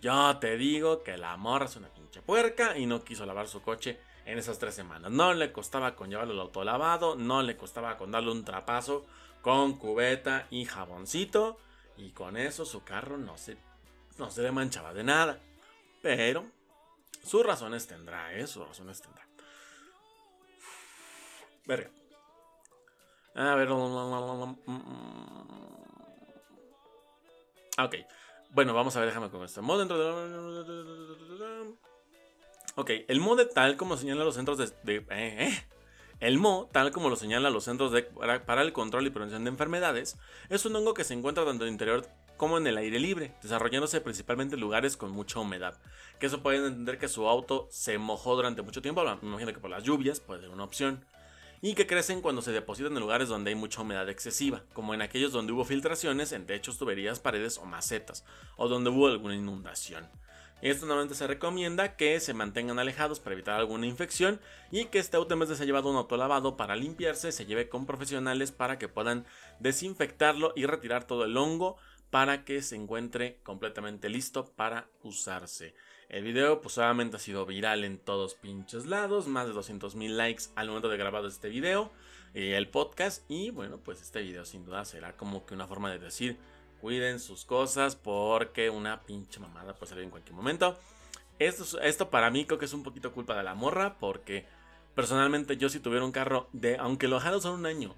yo 0.00 0.38
te 0.38 0.56
digo 0.56 1.02
que 1.02 1.18
la 1.18 1.36
morra 1.36 1.64
es 1.64 1.74
una 1.74 1.88
pinche 1.88 2.22
puerca 2.22 2.78
y 2.78 2.86
no 2.86 3.02
quiso 3.02 3.26
lavar 3.26 3.48
su 3.48 3.62
coche 3.62 3.98
en 4.24 4.38
esas 4.38 4.60
tres 4.60 4.76
semanas. 4.76 5.10
No 5.10 5.34
le 5.34 5.50
costaba 5.50 5.96
con 5.96 6.08
llevarlo 6.08 6.34
al 6.34 6.40
autolavado, 6.40 7.16
no 7.16 7.42
le 7.42 7.56
costaba 7.56 7.96
con 7.96 8.12
darle 8.12 8.30
un 8.30 8.44
trapazo 8.44 9.04
con 9.42 9.76
cubeta 9.76 10.46
y 10.50 10.66
jaboncito. 10.66 11.58
Y 11.96 12.10
con 12.10 12.36
eso 12.36 12.64
su 12.64 12.84
carro 12.84 13.18
no 13.18 13.36
se, 13.38 13.56
no 14.18 14.30
se 14.30 14.42
le 14.42 14.52
manchaba 14.52 14.94
de 14.94 15.02
nada. 15.02 15.40
Pero 16.00 16.44
sus 17.24 17.44
razones 17.44 17.88
tendrá, 17.88 18.32
¿eh? 18.34 18.46
Sus 18.46 18.68
razones 18.68 19.02
tendrá. 19.02 19.26
Verga. 21.70 21.88
A 23.36 23.54
ver. 23.54 23.70
Ok. 27.78 27.94
Bueno, 28.50 28.74
vamos 28.74 28.96
a 28.96 28.98
ver, 28.98 29.08
déjame 29.08 29.30
con 29.30 29.44
esto. 29.44 29.62
Mod 29.62 29.78
dentro 29.78 29.96
de. 29.96 31.74
Ok, 32.74 32.90
el 33.06 33.20
mod 33.20 33.46
tal 33.54 33.76
como 33.76 33.96
señala 33.96 34.24
los 34.24 34.34
centros 34.34 34.58
de. 34.58 34.96
eh, 34.96 35.04
eh. 35.10 35.66
El 36.18 36.38
Mo, 36.38 36.68
tal 36.70 36.90
como 36.90 37.08
lo 37.08 37.16
señalan 37.16 37.52
los 37.52 37.64
centros 37.64 37.92
de, 37.92 38.02
para 38.02 38.60
el 38.60 38.74
control 38.74 39.06
y 39.06 39.10
prevención 39.10 39.42
de 39.44 39.50
enfermedades, 39.50 40.18
es 40.50 40.66
un 40.66 40.76
hongo 40.76 40.92
que 40.92 41.02
se 41.02 41.14
encuentra 41.14 41.46
tanto 41.46 41.64
en 41.64 41.68
el 41.68 41.72
interior 41.72 42.06
como 42.36 42.58
en 42.58 42.66
el 42.66 42.76
aire 42.76 42.98
libre, 42.98 43.32
desarrollándose 43.42 44.02
principalmente 44.02 44.56
en 44.56 44.60
lugares 44.60 44.98
con 44.98 45.12
mucha 45.12 45.40
humedad. 45.40 45.78
Que 46.18 46.26
eso 46.26 46.42
pueden 46.42 46.66
entender 46.66 46.98
que 46.98 47.08
su 47.08 47.26
auto 47.26 47.68
se 47.70 47.96
mojó 47.96 48.36
durante 48.36 48.60
mucho 48.60 48.82
tiempo, 48.82 49.02
me 49.02 49.28
imagino 49.28 49.54
que 49.54 49.60
por 49.60 49.70
las 49.70 49.82
lluvias 49.82 50.20
puede 50.20 50.42
ser 50.42 50.50
una 50.50 50.64
opción 50.64 51.06
y 51.62 51.74
que 51.74 51.86
crecen 51.86 52.22
cuando 52.22 52.42
se 52.42 52.52
depositan 52.52 52.92
en 52.94 53.00
lugares 53.00 53.28
donde 53.28 53.50
hay 53.50 53.54
mucha 53.54 53.82
humedad 53.82 54.08
excesiva, 54.08 54.62
como 54.72 54.94
en 54.94 55.02
aquellos 55.02 55.32
donde 55.32 55.52
hubo 55.52 55.64
filtraciones 55.64 56.32
en 56.32 56.46
techos, 56.46 56.78
tuberías, 56.78 57.20
paredes 57.20 57.58
o 57.58 57.64
macetas, 57.64 58.24
o 58.56 58.68
donde 58.68 58.90
hubo 58.90 59.08
alguna 59.08 59.34
inundación. 59.34 60.08
Esto 60.62 60.84
normalmente 60.84 61.14
se 61.14 61.26
recomienda 61.26 61.96
que 61.96 62.20
se 62.20 62.34
mantengan 62.34 62.78
alejados 62.78 63.18
para 63.18 63.32
evitar 63.32 63.58
alguna 63.58 63.86
infección 63.86 64.40
y 64.70 64.86
que 64.86 64.98
este 64.98 65.16
auto 65.16 65.32
en 65.32 65.40
vez 65.40 65.48
de 65.48 65.56
ser 65.56 65.66
llevado 65.66 65.88
a 65.88 65.92
un 65.92 65.96
autolavado 65.96 66.58
para 66.58 66.76
limpiarse, 66.76 67.32
se 67.32 67.46
lleve 67.46 67.70
con 67.70 67.86
profesionales 67.86 68.52
para 68.52 68.78
que 68.78 68.88
puedan 68.88 69.24
desinfectarlo 69.58 70.52
y 70.56 70.66
retirar 70.66 71.04
todo 71.06 71.24
el 71.24 71.36
hongo 71.38 71.78
para 72.10 72.44
que 72.44 72.60
se 72.62 72.76
encuentre 72.76 73.38
completamente 73.42 74.08
listo 74.08 74.52
para 74.56 74.88
usarse. 75.02 75.74
El 76.08 76.24
video 76.24 76.60
pues 76.60 76.76
obviamente 76.78 77.16
ha 77.16 77.20
sido 77.20 77.46
viral 77.46 77.84
en 77.84 77.98
todos 77.98 78.34
pinches 78.34 78.86
lados, 78.86 79.28
más 79.28 79.46
de 79.46 79.52
200 79.52 79.94
mil 79.94 80.16
likes 80.16 80.44
al 80.56 80.66
momento 80.66 80.88
de 80.88 80.96
grabar 80.96 81.24
este 81.24 81.48
video, 81.48 81.92
eh, 82.34 82.56
el 82.56 82.68
podcast 82.68 83.22
y 83.30 83.50
bueno 83.50 83.78
pues 83.78 84.02
este 84.02 84.20
video 84.22 84.44
sin 84.44 84.64
duda 84.64 84.84
será 84.84 85.16
como 85.16 85.46
que 85.46 85.54
una 85.54 85.68
forma 85.68 85.90
de 85.90 85.98
decir 85.98 86.36
cuiden 86.80 87.20
sus 87.20 87.44
cosas 87.44 87.94
porque 87.94 88.70
una 88.70 89.02
pinche 89.02 89.38
mamada 89.38 89.74
puede 89.74 89.90
salir 89.90 90.04
en 90.04 90.10
cualquier 90.10 90.34
momento. 90.34 90.78
Esto, 91.38 91.80
esto 91.80 92.10
para 92.10 92.30
mí 92.30 92.44
creo 92.44 92.58
que 92.58 92.64
es 92.64 92.72
un 92.72 92.82
poquito 92.82 93.12
culpa 93.12 93.36
de 93.36 93.44
la 93.44 93.54
morra 93.54 93.98
porque 93.98 94.46
personalmente 94.94 95.56
yo 95.56 95.68
si 95.68 95.78
tuviera 95.78 96.04
un 96.04 96.12
carro 96.12 96.48
de, 96.52 96.76
aunque 96.76 97.06
lo 97.06 97.16
usar 97.18 97.52
un 97.52 97.66
año, 97.66 97.94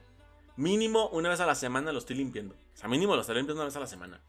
mínimo 0.57 1.09
una 1.09 1.29
vez 1.29 1.41
a 1.41 1.47
la 1.47 1.55
semana 1.55 1.93
lo 1.93 1.99
estoy 1.99 2.17
limpiando. 2.17 2.55
O 2.55 2.77
sea, 2.77 2.89
mínimo 2.89 3.15
lo 3.15 3.21
estoy 3.21 3.37
limpiando 3.37 3.63
una 3.63 3.69
vez 3.69 3.77
a 3.77 3.81
la 3.81 3.87
semana. 3.87 4.21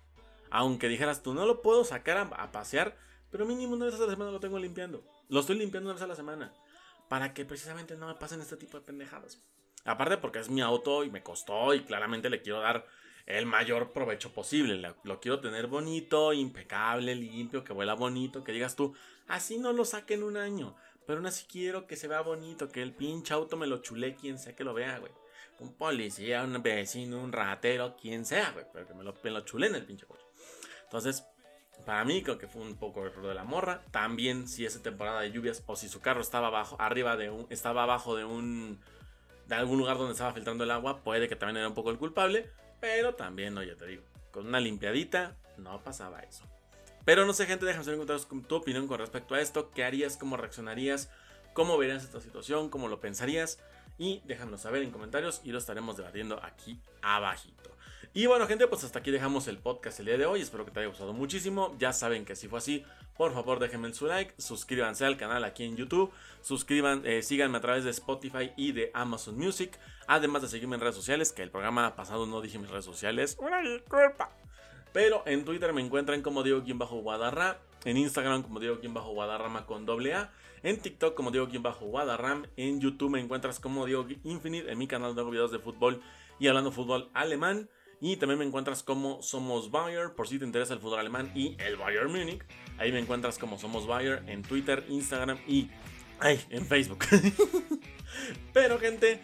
Aunque 0.49 0.87
dijeras 0.87 1.23
tú 1.23 1.33
no 1.33 1.45
lo 1.45 1.61
puedo 1.61 1.83
sacar 1.83 2.17
a 2.17 2.51
pasear 2.51 2.95
pero 3.33 3.47
mínimo 3.47 3.73
una 3.73 3.85
vez 3.85 3.95
a 3.95 3.97
la 3.97 4.11
semana 4.11 4.29
lo 4.29 4.39
tengo 4.39 4.59
limpiando. 4.59 5.03
Lo 5.27 5.39
estoy 5.39 5.57
limpiando 5.57 5.89
una 5.89 5.95
vez 5.95 6.03
a 6.03 6.07
la 6.07 6.15
semana. 6.15 6.53
Para 7.09 7.33
que 7.33 7.45
precisamente 7.45 7.95
no 7.95 8.05
me 8.05 8.13
pasen 8.13 8.39
este 8.41 8.57
tipo 8.57 8.77
de 8.77 8.85
pendejadas. 8.85 9.41
Aparte 9.85 10.17
porque 10.17 10.37
es 10.37 10.51
mi 10.51 10.61
auto 10.61 11.03
y 11.03 11.09
me 11.09 11.23
costó 11.23 11.73
y 11.73 11.81
claramente 11.81 12.29
le 12.29 12.43
quiero 12.43 12.59
dar 12.59 12.85
el 13.25 13.47
mayor 13.47 13.91
provecho 13.91 14.31
posible. 14.33 14.93
Lo 15.03 15.19
quiero 15.19 15.39
tener 15.39 15.65
bonito, 15.65 16.31
impecable, 16.31 17.15
limpio, 17.15 17.63
que 17.63 17.73
huela 17.73 17.95
bonito, 17.95 18.43
que 18.43 18.51
digas 18.51 18.75
tú, 18.75 18.93
así 19.27 19.57
no 19.57 19.73
lo 19.73 19.83
saque 19.83 20.13
en 20.13 20.21
un 20.21 20.37
año. 20.37 20.75
Pero 21.07 21.17
aún 21.17 21.25
así 21.25 21.47
quiero 21.51 21.87
que 21.87 21.95
se 21.95 22.07
vea 22.07 22.21
bonito, 22.21 22.69
que 22.69 22.83
el 22.83 22.93
pinche 22.93 23.33
auto 23.33 23.57
me 23.57 23.65
lo 23.65 23.79
chule 23.79 24.13
quien 24.13 24.37
sea 24.37 24.55
que 24.55 24.63
lo 24.63 24.75
vea, 24.75 24.99
güey. 24.99 25.11
Un 25.59 25.73
policía, 25.75 26.43
un 26.43 26.61
vecino, 26.61 27.21
un 27.21 27.31
ratero, 27.31 27.95
quien 27.95 28.25
sea, 28.25 28.51
güey. 28.51 28.65
Pero 28.73 28.87
que 28.87 28.93
me 28.93 29.03
lo, 29.03 29.13
me 29.23 29.31
lo 29.31 29.41
chule 29.41 29.67
en 29.67 29.75
el 29.75 29.85
pinche 29.85 30.05
coche. 30.05 30.25
Entonces, 30.83 31.25
para 31.85 32.05
mí 32.05 32.23
creo 32.23 32.37
que 32.37 32.47
fue 32.47 32.61
un 32.61 32.75
poco 32.77 33.05
error 33.05 33.27
de 33.27 33.33
la 33.33 33.43
morra. 33.43 33.83
También 33.91 34.47
si 34.47 34.65
es 34.65 34.81
temporada 34.81 35.21
de 35.21 35.31
lluvias 35.31 35.63
o 35.65 35.75
si 35.75 35.89
su 35.89 36.01
carro 36.01 36.21
estaba 36.21 36.47
abajo, 36.47 36.75
arriba 36.79 37.17
de 37.17 37.29
un, 37.29 37.47
estaba 37.49 37.83
abajo 37.83 38.15
de 38.15 38.25
un, 38.25 38.79
de 39.47 39.55
algún 39.55 39.77
lugar 39.77 39.97
donde 39.97 40.13
estaba 40.13 40.33
filtrando 40.33 40.63
el 40.63 40.71
agua, 40.71 41.03
puede 41.03 41.27
que 41.27 41.35
también 41.35 41.57
era 41.57 41.67
un 41.67 41.73
poco 41.73 41.91
el 41.91 41.97
culpable. 41.97 42.49
Pero 42.79 43.15
también, 43.15 43.57
oye, 43.57 43.75
te 43.75 43.85
digo, 43.85 44.03
con 44.31 44.47
una 44.47 44.59
limpiadita 44.59 45.37
no 45.57 45.81
pasaba 45.83 46.19
eso. 46.21 46.43
Pero 47.05 47.25
no 47.25 47.33
sé, 47.33 47.45
gente, 47.45 47.65
déjame 47.65 47.83
saber 47.83 48.45
tu 48.47 48.55
opinión 48.55 48.87
con 48.87 48.99
respecto 48.99 49.35
a 49.35 49.41
esto. 49.41 49.71
¿Qué 49.71 49.83
harías? 49.83 50.15
¿Cómo 50.17 50.37
reaccionarías? 50.37 51.09
¿Cómo 51.53 51.77
verías 51.77 52.03
esta 52.03 52.21
situación? 52.21 52.69
¿Cómo 52.69 52.87
lo 52.87 52.99
pensarías? 52.99 53.59
Y 53.97 54.21
déjanos 54.25 54.61
saber 54.61 54.83
en 54.83 54.91
comentarios 54.91 55.41
y 55.43 55.51
lo 55.51 55.57
estaremos 55.57 55.97
debatiendo 55.97 56.39
aquí 56.43 56.79
abajito. 57.01 57.73
Y 58.15 58.27
bueno, 58.27 58.45
gente, 58.45 58.67
pues 58.67 58.83
hasta 58.83 58.99
aquí 58.99 59.09
dejamos 59.09 59.47
el 59.47 59.57
podcast 59.57 59.99
el 59.99 60.05
día 60.05 60.17
de 60.17 60.27
hoy. 60.27 60.41
Espero 60.41 60.65
que 60.65 60.71
te 60.71 60.79
haya 60.79 60.89
gustado 60.89 61.13
muchísimo. 61.13 61.75
Ya 61.79 61.93
saben 61.93 62.25
que 62.25 62.35
si 62.35 62.47
fue 62.47 62.59
así, 62.59 62.85
por 63.17 63.33
favor 63.33 63.59
déjenme 63.59 63.91
su 63.93 64.05
like, 64.05 64.35
suscríbanse 64.37 65.05
al 65.05 65.17
canal 65.17 65.43
aquí 65.43 65.63
en 65.63 65.75
YouTube, 65.75 66.11
suscriban, 66.41 67.01
eh, 67.05 67.23
síganme 67.23 67.57
a 67.57 67.61
través 67.61 67.83
de 67.83 67.89
Spotify 67.89 68.51
y 68.55 68.71
de 68.71 68.91
Amazon 68.93 69.35
Music. 69.37 69.79
Además 70.05 70.43
de 70.43 70.47
seguirme 70.47 70.75
en 70.75 70.81
redes 70.81 70.95
sociales, 70.95 71.31
que 71.31 71.41
el 71.41 71.49
programa 71.49 71.95
pasado 71.95 72.27
no 72.27 72.41
dije 72.41 72.59
mis 72.59 72.69
redes 72.69 72.85
sociales. 72.85 73.35
Una 73.39 73.61
disculpa. 73.61 74.29
Pero 74.91 75.23
en 75.25 75.43
Twitter 75.43 75.73
me 75.73 75.81
encuentran 75.81 76.21
como 76.21 76.43
Diego-Guadarra, 76.43 77.57
en 77.83 77.97
Instagram 77.97 78.43
como 78.43 78.59
Diego-Guadarrama 78.59 79.65
con 79.65 79.87
doble 79.87 80.13
A, 80.13 80.31
en 80.63 80.79
TikTok 80.79 81.13
como 81.13 81.29
Diego-Guadarram, 81.31 82.47
en 82.57 82.79
YouTube 82.79 83.11
me 83.11 83.19
encuentras 83.19 83.59
como 83.59 83.85
Diego 83.85 84.07
Infinite, 84.23 84.71
en 84.71 84.77
mi 84.77 84.87
canal 84.87 85.13
de 85.13 85.23
videos 85.23 85.51
de 85.51 85.59
fútbol 85.59 86.01
y 86.39 86.47
hablando 86.47 86.71
fútbol 86.71 87.09
alemán. 87.13 87.69
Y 87.99 88.17
también 88.17 88.39
me 88.39 88.45
encuentras 88.45 88.83
como 88.83 89.21
Somos 89.21 89.71
Bayer, 89.71 90.13
por 90.13 90.27
si 90.27 90.37
te 90.37 90.43
interesa 90.43 90.73
el 90.73 90.79
fútbol 90.79 90.99
alemán 90.99 91.31
y 91.35 91.55
el 91.59 91.77
Bayern 91.77 92.11
Munich. 92.11 92.43
Ahí 92.77 92.91
me 92.91 92.99
encuentras 92.99 93.37
como 93.37 93.57
Somos 93.57 93.87
Bayer 93.87 94.23
en 94.27 94.41
Twitter, 94.41 94.85
Instagram 94.89 95.37
y 95.47 95.69
ay, 96.19 96.41
en 96.49 96.65
Facebook. 96.65 97.05
Pero 98.53 98.77
gente, 98.79 99.21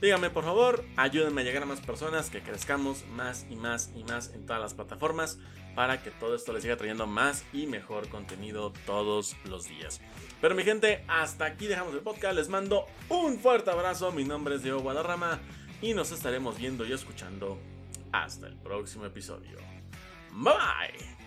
díganme 0.00 0.30
por 0.30 0.44
favor, 0.44 0.84
ayúdenme 0.96 1.42
a 1.42 1.44
llegar 1.44 1.62
a 1.62 1.66
más 1.66 1.80
personas, 1.80 2.30
que 2.30 2.40
crezcamos 2.40 3.06
más 3.08 3.46
y 3.50 3.56
más 3.56 3.90
y 3.94 4.04
más 4.04 4.32
en 4.34 4.46
todas 4.46 4.62
las 4.62 4.74
plataformas. 4.74 5.38
Para 5.74 6.02
que 6.02 6.10
todo 6.10 6.34
esto 6.34 6.52
les 6.52 6.62
siga 6.62 6.76
trayendo 6.76 7.06
más 7.06 7.44
y 7.52 7.66
mejor 7.66 8.08
contenido 8.08 8.72
todos 8.86 9.36
los 9.44 9.68
días. 9.68 10.00
Pero 10.40 10.54
mi 10.54 10.64
gente, 10.64 11.04
hasta 11.08 11.46
aquí 11.46 11.66
dejamos 11.66 11.94
el 11.94 12.00
podcast. 12.00 12.34
Les 12.34 12.48
mando 12.48 12.86
un 13.08 13.38
fuerte 13.38 13.70
abrazo. 13.70 14.12
Mi 14.12 14.24
nombre 14.24 14.56
es 14.56 14.62
Diego 14.62 14.80
Guadarrama 14.80 15.40
y 15.80 15.94
nos 15.94 16.12
estaremos 16.12 16.58
viendo 16.58 16.84
y 16.84 16.92
escuchando 16.92 17.58
hasta 18.12 18.46
el 18.46 18.56
próximo 18.56 19.06
episodio. 19.06 19.58
Bye 20.32 20.54
bye. 20.54 21.21